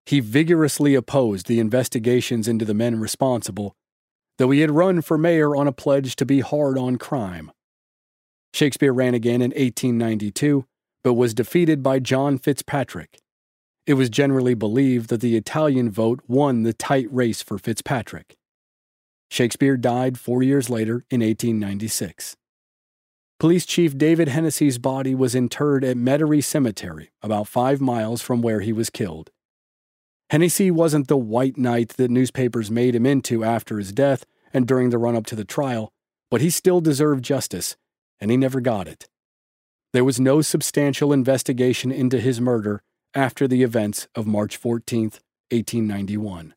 He 0.06 0.20
vigorously 0.20 0.94
opposed 0.94 1.48
the 1.48 1.60
investigations 1.60 2.48
into 2.48 2.64
the 2.64 2.76
men 2.76 3.00
responsible 3.00 3.74
though 4.38 4.50
he 4.50 4.62
had 4.62 4.72
run 4.72 5.02
for 5.02 5.20
mayor 5.20 5.56
on 5.56 5.68
a 5.68 5.72
pledge 5.72 6.16
to 6.16 6.26
be 6.26 6.40
hard 6.40 6.76
on 6.76 6.98
crime. 6.98 7.52
Shakespeare 8.54 8.94
ran 8.94 9.14
again 9.14 9.42
in 9.42 9.52
1892, 9.52 10.66
but 11.04 11.14
was 11.14 11.34
defeated 11.34 11.82
by 11.82 12.00
John 12.00 12.38
Fitzpatrick. 12.38 13.20
It 13.88 13.96
was 13.96 14.10
generally 14.10 14.54
believed 14.54 15.10
that 15.10 15.22
the 15.22 15.36
Italian 15.36 15.90
vote 15.90 16.22
won 16.28 16.64
the 16.64 16.74
tight 16.74 17.08
race 17.12 17.42
for 17.42 17.58
Fitzpatrick. 17.58 18.38
Shakespeare 19.30 19.78
died 19.78 20.20
four 20.20 20.44
years 20.44 20.70
later 20.70 21.06
in 21.10 21.22
1896. 21.22 22.36
Police 23.40 23.66
Chief 23.66 23.98
David 23.98 24.28
Hennessy's 24.28 24.78
body 24.78 25.16
was 25.16 25.34
interred 25.34 25.84
at 25.84 25.98
Metairie 25.98 26.44
Cemetery, 26.44 27.10
about 27.24 27.48
five 27.48 27.82
miles 27.82 28.22
from 28.22 28.42
where 28.42 28.60
he 28.60 28.72
was 28.72 28.92
killed. 28.92 29.32
Hennessy 30.30 30.70
wasn't 30.70 31.08
the 31.08 31.18
white 31.18 31.58
knight 31.58 31.90
that 31.98 32.12
newspapers 32.12 32.70
made 32.70 32.94
him 32.94 33.06
into 33.06 33.44
after 33.44 33.80
his 33.80 33.92
death 33.92 34.26
and 34.54 34.68
during 34.68 34.92
the 34.92 34.98
run 34.98 35.16
up 35.16 35.26
to 35.26 35.36
the 35.36 35.44
trial, 35.44 35.92
but 36.30 36.42
he 36.42 36.50
still 36.50 36.82
deserved 36.82 37.24
justice, 37.24 37.76
and 38.22 38.32
he 38.32 38.38
never 38.38 38.62
got 38.62 38.88
it. 38.88 39.10
There 39.92 40.06
was 40.06 40.20
no 40.20 40.42
substantial 40.42 41.12
investigation 41.12 41.92
into 41.92 42.22
his 42.22 42.40
murder 42.40 42.82
after 43.14 43.48
the 43.48 43.64
events 43.64 44.08
of 44.16 44.26
March 44.26 44.56
14, 44.56 45.12
1891. 45.50 46.54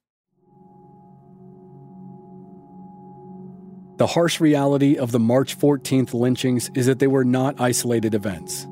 The 3.97 4.09
harsh 4.09 4.41
reality 4.41 4.97
of 4.97 5.13
the 5.13 5.21
March 5.21 5.59
14th 5.59 6.15
lynchings 6.15 6.71
is 6.75 6.87
that 6.87 6.99
they 6.99 7.07
were 7.07 7.25
not 7.25 7.61
isolated 7.61 8.15
events. 8.15 8.67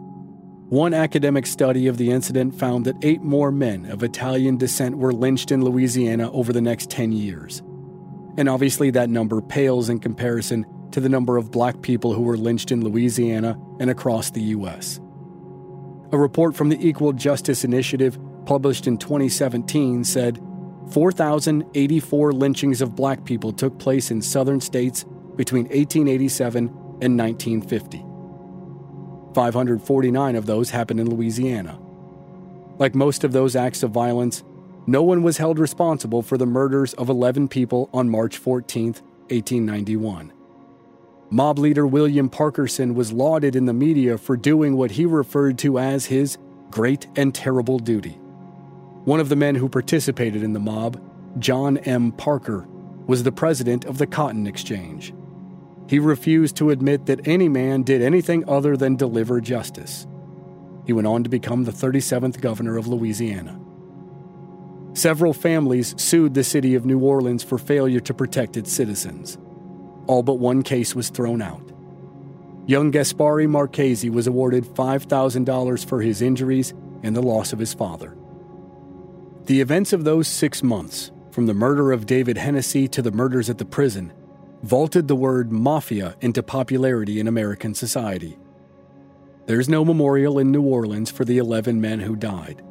One 0.69 0.95
academic 0.95 1.47
study 1.47 1.87
of 1.87 1.97
the 1.97 2.11
incident 2.11 2.59
found 2.59 2.85
that 2.87 2.97
eight 3.03 3.23
more 3.23 3.53
men 3.53 3.87
of 3.87 4.03
Italian 4.03 4.57
descent 4.57 4.97
were 4.97 5.13
lynched 5.13 5.53
in 5.53 5.65
Louisiana 5.65 6.33
over 6.33 6.53
the 6.53 6.61
next 6.61 6.91
10 6.91 7.13
years. 7.13 7.63
And 8.37 8.49
obviously, 8.49 8.91
that 8.91 9.11
number 9.11 9.41
pales 9.43 9.89
in 9.89 10.01
comparison 10.01 10.65
to 10.93 11.01
the 11.01 11.09
number 11.09 11.37
of 11.37 11.51
black 11.51 11.83
people 11.83 12.13
who 12.13 12.23
were 12.23 12.37
lynched 12.37 12.71
in 12.71 12.85
Louisiana 12.85 13.59
and 13.81 13.91
across 13.91 14.31
the 14.31 14.43
U.S. 14.43 15.01
A 16.13 16.19
report 16.19 16.55
from 16.55 16.69
the 16.69 16.87
Equal 16.87 17.13
Justice 17.13 17.65
Initiative, 17.65 18.19
published 18.45 18.87
in 18.87 18.99
2017, 18.99 20.05
said 20.05 20.41
4,084 20.91 22.33
lynchings 22.33 22.83
of 22.83 22.95
black 22.95 23.25
people 23.25 23.53
took 23.53 23.79
place 23.79 24.11
in 24.11 24.21
southern 24.21 24.61
states 24.61 25.05
between 25.37 25.65
1887 25.65 26.69
and 27.01 27.19
1950. 27.19 28.05
549 29.35 30.37
of 30.37 30.47
those 30.47 30.71
happened 30.71 31.01
in 31.01 31.09
Louisiana. 31.09 31.79
Like 32.79 32.95
most 32.95 33.25
of 33.25 33.33
those 33.33 33.57
acts 33.57 33.83
of 33.83 33.91
violence, 33.91 34.45
no 34.87 35.03
one 35.03 35.23
was 35.23 35.39
held 35.39 35.59
responsible 35.59 36.23
for 36.23 36.37
the 36.37 36.47
murders 36.47 36.93
of 36.95 37.09
11 37.09 37.49
people 37.49 37.89
on 37.95 38.11
March 38.11 38.37
14, 38.37 38.87
1891. 38.87 40.33
Mob 41.33 41.59
leader 41.59 41.87
William 41.87 42.29
Parkerson 42.29 42.95
was 42.95 43.11
lauded 43.11 43.57
in 43.57 43.65
the 43.65 43.73
media 43.73 44.19
for 44.19 44.37
doing 44.37 44.77
what 44.77 44.91
he 44.91 45.07
referred 45.07 45.57
to 45.61 45.79
as 45.79 46.05
his 46.05 46.37
great 46.71 47.07
and 47.17 47.35
terrible 47.35 47.79
duty. 47.79 48.19
One 49.07 49.19
of 49.19 49.31
the 49.31 49.37
men 49.37 49.55
who 49.55 49.71
participated 49.71 50.43
in 50.43 50.53
the 50.53 50.61
mob, 50.61 51.03
John 51.39 51.79
M. 51.79 52.13
Parker, 52.13 52.69
was 53.07 53.23
the 53.23 53.33
president 53.33 53.87
of 53.87 53.97
the 53.97 54.07
Cotton 54.07 54.47
Exchange. 54.47 55.15
He 55.89 55.99
refused 55.99 56.57
to 56.57 56.69
admit 56.69 57.07
that 57.07 57.27
any 57.27 57.49
man 57.49 57.83
did 57.83 58.03
anything 58.03 58.47
other 58.47 58.77
than 58.77 58.97
deliver 58.97 59.41
justice. 59.41 60.07
He 60.85 60.93
went 60.93 61.07
on 61.07 61.25
to 61.25 61.31
become 61.31 61.65
the 61.65 61.73
37th 61.73 62.43
governor 62.43 62.77
of 62.77 62.89
Louisiana. 62.89 63.59
Several 64.93 65.33
families 65.33 65.95
sued 65.97 66.35
the 66.35 66.45
city 66.45 66.75
of 66.75 66.85
New 66.85 66.99
Orleans 66.99 67.43
for 67.43 67.57
failure 67.57 68.01
to 68.01 68.13
protect 68.13 68.59
its 68.59 68.71
citizens. 68.71 69.39
All 70.07 70.23
but 70.23 70.35
one 70.35 70.63
case 70.63 70.95
was 70.95 71.11
thrown 71.11 71.43
out. 71.43 71.73
Young 72.67 72.93
Gaspare 72.93 73.49
Marchesi 73.49 74.11
was 74.11 74.27
awarded 74.27 74.65
$5,000 74.65 75.85
for 75.85 76.01
his 76.01 76.23
injuries 76.23 76.75
and 77.03 77.17
the 77.17 77.23
loss 77.23 77.53
of 77.53 77.59
his 77.59 77.75
father. 77.75 78.17
The 79.47 79.61
events 79.61 79.93
of 79.93 80.05
those 80.05 80.29
six 80.29 80.63
months, 80.63 81.11
from 81.33 81.47
the 81.47 81.55
murder 81.55 81.91
of 81.91 82.07
David 82.07 82.37
Hennessy 82.37 82.87
to 82.89 83.03
the 83.03 83.11
murders 83.11 83.51
at 83.51 83.59
the 83.59 83.65
prison, 83.65 84.13
vaulted 84.63 85.09
the 85.09 85.17
word 85.17 85.51
mafia 85.51 86.15
into 86.21 86.43
popularity 86.43 87.19
in 87.19 87.27
American 87.27 87.75
society. 87.75 88.39
There's 89.47 89.69
no 89.69 89.85
memorial 89.85 90.39
in 90.39 90.53
New 90.53 90.63
Orleans 90.63 91.11
for 91.11 91.25
the 91.25 91.39
11 91.39 91.81
men 91.81 91.99
who 91.99 92.15
died, 92.15 92.63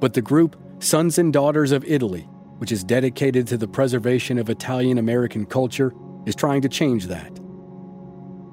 but 0.00 0.14
the 0.14 0.22
group 0.22 0.56
Sons 0.80 1.18
and 1.18 1.32
Daughters 1.32 1.70
of 1.70 1.84
Italy, 1.84 2.22
which 2.58 2.72
is 2.72 2.82
dedicated 2.82 3.46
to 3.46 3.56
the 3.56 3.68
preservation 3.68 4.38
of 4.38 4.50
Italian 4.50 4.98
American 4.98 5.46
culture, 5.46 5.92
is 6.26 6.34
trying 6.34 6.62
to 6.62 6.68
change 6.68 7.06
that. 7.06 7.38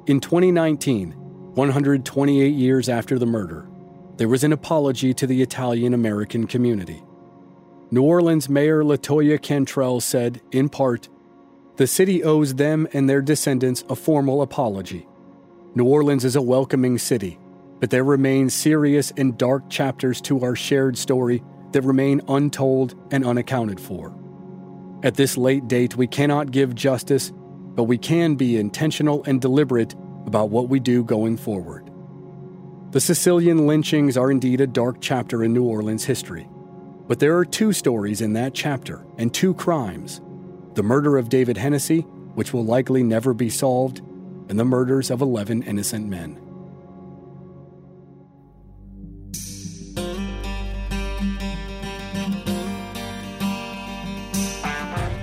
In 0.07 0.19
2019, 0.19 1.11
128 1.55 2.47
years 2.53 2.87
after 2.87 3.19
the 3.19 3.25
murder, 3.25 3.67
there 4.17 4.27
was 4.27 4.43
an 4.43 4.53
apology 4.53 5.13
to 5.13 5.27
the 5.27 5.41
Italian 5.41 5.93
American 5.93 6.47
community. 6.47 7.03
New 7.91 8.03
Orleans 8.03 8.49
Mayor 8.49 8.83
Latoya 8.83 9.41
Cantrell 9.41 10.01
said, 10.01 10.41
in 10.51 10.69
part, 10.69 11.09
the 11.77 11.87
city 11.87 12.23
owes 12.23 12.55
them 12.55 12.87
and 12.93 13.09
their 13.09 13.21
descendants 13.21 13.83
a 13.89 13.95
formal 13.95 14.41
apology. 14.41 15.07
New 15.75 15.85
Orleans 15.85 16.25
is 16.25 16.35
a 16.35 16.41
welcoming 16.41 16.97
city, 16.97 17.37
but 17.79 17.91
there 17.91 18.03
remain 18.03 18.49
serious 18.49 19.13
and 19.15 19.37
dark 19.37 19.69
chapters 19.69 20.19
to 20.21 20.43
our 20.43 20.55
shared 20.55 20.97
story 20.97 21.43
that 21.71 21.83
remain 21.83 22.21
untold 22.27 22.95
and 23.11 23.25
unaccounted 23.25 23.79
for. 23.79 24.15
At 25.03 25.15
this 25.15 25.37
late 25.37 25.67
date, 25.67 25.95
we 25.95 26.07
cannot 26.07 26.51
give 26.51 26.73
justice 26.73 27.31
but 27.77 27.83
we 27.83 27.97
can 27.97 28.33
be 28.33 28.57
intentional 28.57 29.23
and 29.25 29.39
deliberate 29.39 29.93
about 30.25 30.49
what 30.49 30.67
we 30.67 30.79
do 30.79 31.03
going 31.03 31.37
forward. 31.37 31.91
The 32.89 32.99
Sicilian 32.99 33.67
lynchings 33.67 34.17
are 34.17 34.31
indeed 34.31 34.61
a 34.61 34.67
dark 34.67 34.97
chapter 34.99 35.43
in 35.43 35.53
New 35.53 35.63
Orleans 35.63 36.03
history, 36.03 36.49
but 37.07 37.19
there 37.19 37.37
are 37.37 37.45
two 37.45 37.71
stories 37.71 38.19
in 38.19 38.33
that 38.33 38.55
chapter 38.55 39.05
and 39.19 39.31
two 39.31 39.53
crimes 39.53 40.21
the 40.73 40.81
murder 40.83 41.17
of 41.17 41.29
David 41.29 41.57
Hennessy, 41.57 42.01
which 42.33 42.51
will 42.51 42.65
likely 42.65 43.03
never 43.03 43.33
be 43.33 43.49
solved, 43.49 43.99
and 44.49 44.59
the 44.59 44.65
murders 44.65 45.11
of 45.11 45.21
11 45.21 45.63
innocent 45.63 46.07
men. 46.07 46.39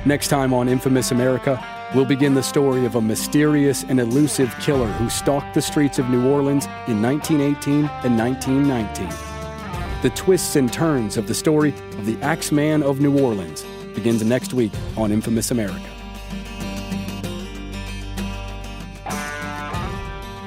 Next 0.04 0.28
time 0.28 0.52
on 0.52 0.68
Infamous 0.68 1.10
America, 1.12 1.64
We'll 1.94 2.04
begin 2.04 2.34
the 2.34 2.42
story 2.42 2.86
of 2.86 2.96
a 2.96 3.00
mysterious 3.00 3.84
and 3.84 4.00
elusive 4.00 4.52
killer 4.58 4.88
who 4.88 5.08
stalked 5.08 5.54
the 5.54 5.62
streets 5.62 6.00
of 6.00 6.10
New 6.10 6.28
Orleans 6.28 6.64
in 6.88 7.00
1918 7.00 7.84
and 8.02 8.18
1919. 8.18 9.08
The 10.02 10.10
twists 10.10 10.56
and 10.56 10.72
turns 10.72 11.16
of 11.16 11.28
the 11.28 11.34
story 11.34 11.68
of 11.68 12.04
the 12.04 12.20
Axeman 12.20 12.82
of 12.82 13.00
New 13.00 13.16
Orleans 13.16 13.64
begins 13.94 14.24
next 14.24 14.52
week 14.52 14.72
on 14.96 15.12
Infamous 15.12 15.52
America. 15.52 15.88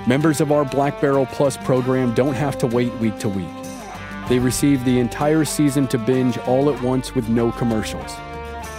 Members 0.06 0.42
of 0.42 0.52
our 0.52 0.66
Black 0.66 1.00
Barrel 1.00 1.28
Plus 1.28 1.56
program 1.56 2.14
don't 2.14 2.34
have 2.34 2.58
to 2.58 2.68
wait 2.68 2.94
week 2.96 3.18
to 3.20 3.30
week. 3.30 3.48
They 4.28 4.40
receive 4.40 4.84
the 4.84 5.00
entire 5.00 5.46
season 5.46 5.88
to 5.88 5.98
binge 5.98 6.38
all 6.40 6.70
at 6.70 6.84
once 6.84 7.16
with 7.16 7.30
no 7.30 7.54
commercials. 7.54 8.14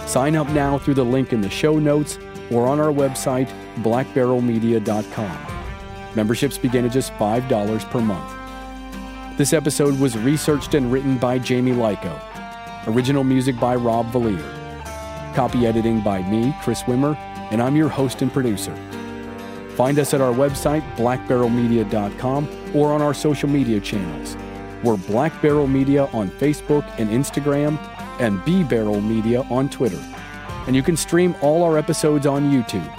Sign 0.05 0.35
up 0.35 0.47
now 0.49 0.77
through 0.77 0.95
the 0.95 1.05
link 1.05 1.33
in 1.33 1.41
the 1.41 1.49
show 1.49 1.79
notes 1.79 2.19
or 2.51 2.67
on 2.67 2.79
our 2.79 2.91
website, 2.91 3.49
blackbarrelmedia.com. 3.77 5.59
Memberships 6.15 6.57
begin 6.57 6.85
at 6.85 6.91
just 6.91 7.13
$5 7.13 7.89
per 7.89 8.01
month. 8.01 9.37
This 9.37 9.53
episode 9.53 9.99
was 9.99 10.17
researched 10.17 10.73
and 10.73 10.91
written 10.91 11.17
by 11.17 11.39
Jamie 11.39 11.71
Lyko. 11.71 12.19
Original 12.87 13.23
music 13.23 13.59
by 13.59 13.75
Rob 13.75 14.11
Valier. 14.11 14.55
Copy 15.35 15.65
editing 15.67 16.01
by 16.01 16.21
me, 16.23 16.53
Chris 16.61 16.83
Wimmer, 16.83 17.15
and 17.51 17.61
I'm 17.61 17.75
your 17.75 17.89
host 17.89 18.21
and 18.21 18.33
producer. 18.33 18.75
Find 19.75 19.97
us 19.97 20.13
at 20.13 20.19
our 20.19 20.33
website, 20.33 20.81
blackbarrelmedia.com, 20.95 22.75
or 22.75 22.91
on 22.91 23.01
our 23.01 23.13
social 23.13 23.47
media 23.47 23.79
channels. 23.79 24.35
We're 24.83 24.97
Black 24.97 25.41
Barrel 25.41 25.67
Media 25.67 26.05
on 26.07 26.29
Facebook 26.31 26.85
and 26.97 27.09
Instagram, 27.09 27.77
and 28.19 28.43
B 28.43 28.63
Barrel 28.63 28.99
Media 28.99 29.43
on 29.49 29.69
Twitter 29.69 30.03
and 30.67 30.75
you 30.75 30.83
can 30.83 30.97
stream 30.97 31.35
all 31.41 31.63
our 31.63 31.77
episodes 31.77 32.25
on 32.25 32.51
YouTube. 32.51 32.91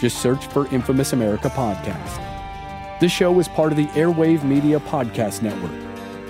Just 0.00 0.20
search 0.20 0.46
for 0.46 0.66
Infamous 0.68 1.12
America 1.12 1.48
Podcast. 1.48 2.22
This 3.00 3.12
show 3.12 3.38
is 3.38 3.48
part 3.48 3.72
of 3.72 3.76
the 3.78 3.86
Airwave 3.88 4.44
Media 4.44 4.80
Podcast 4.80 5.42
Network. 5.42 5.72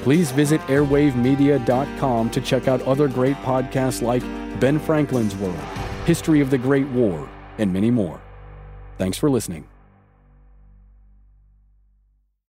Please 0.02 0.30
visit 0.30 0.60
airwavemedia.com 0.62 2.30
to 2.30 2.40
check 2.40 2.68
out 2.68 2.82
other 2.82 3.08
great 3.08 3.36
podcasts 3.38 4.02
like 4.02 4.22
Ben 4.60 4.78
Franklin's 4.78 5.34
World, 5.36 5.56
History 6.04 6.40
of 6.40 6.50
the 6.50 6.58
Great 6.58 6.86
War, 6.88 7.28
and 7.58 7.72
many 7.72 7.90
more. 7.90 8.20
Thanks 8.98 9.18
for 9.18 9.28
listening. 9.28 9.75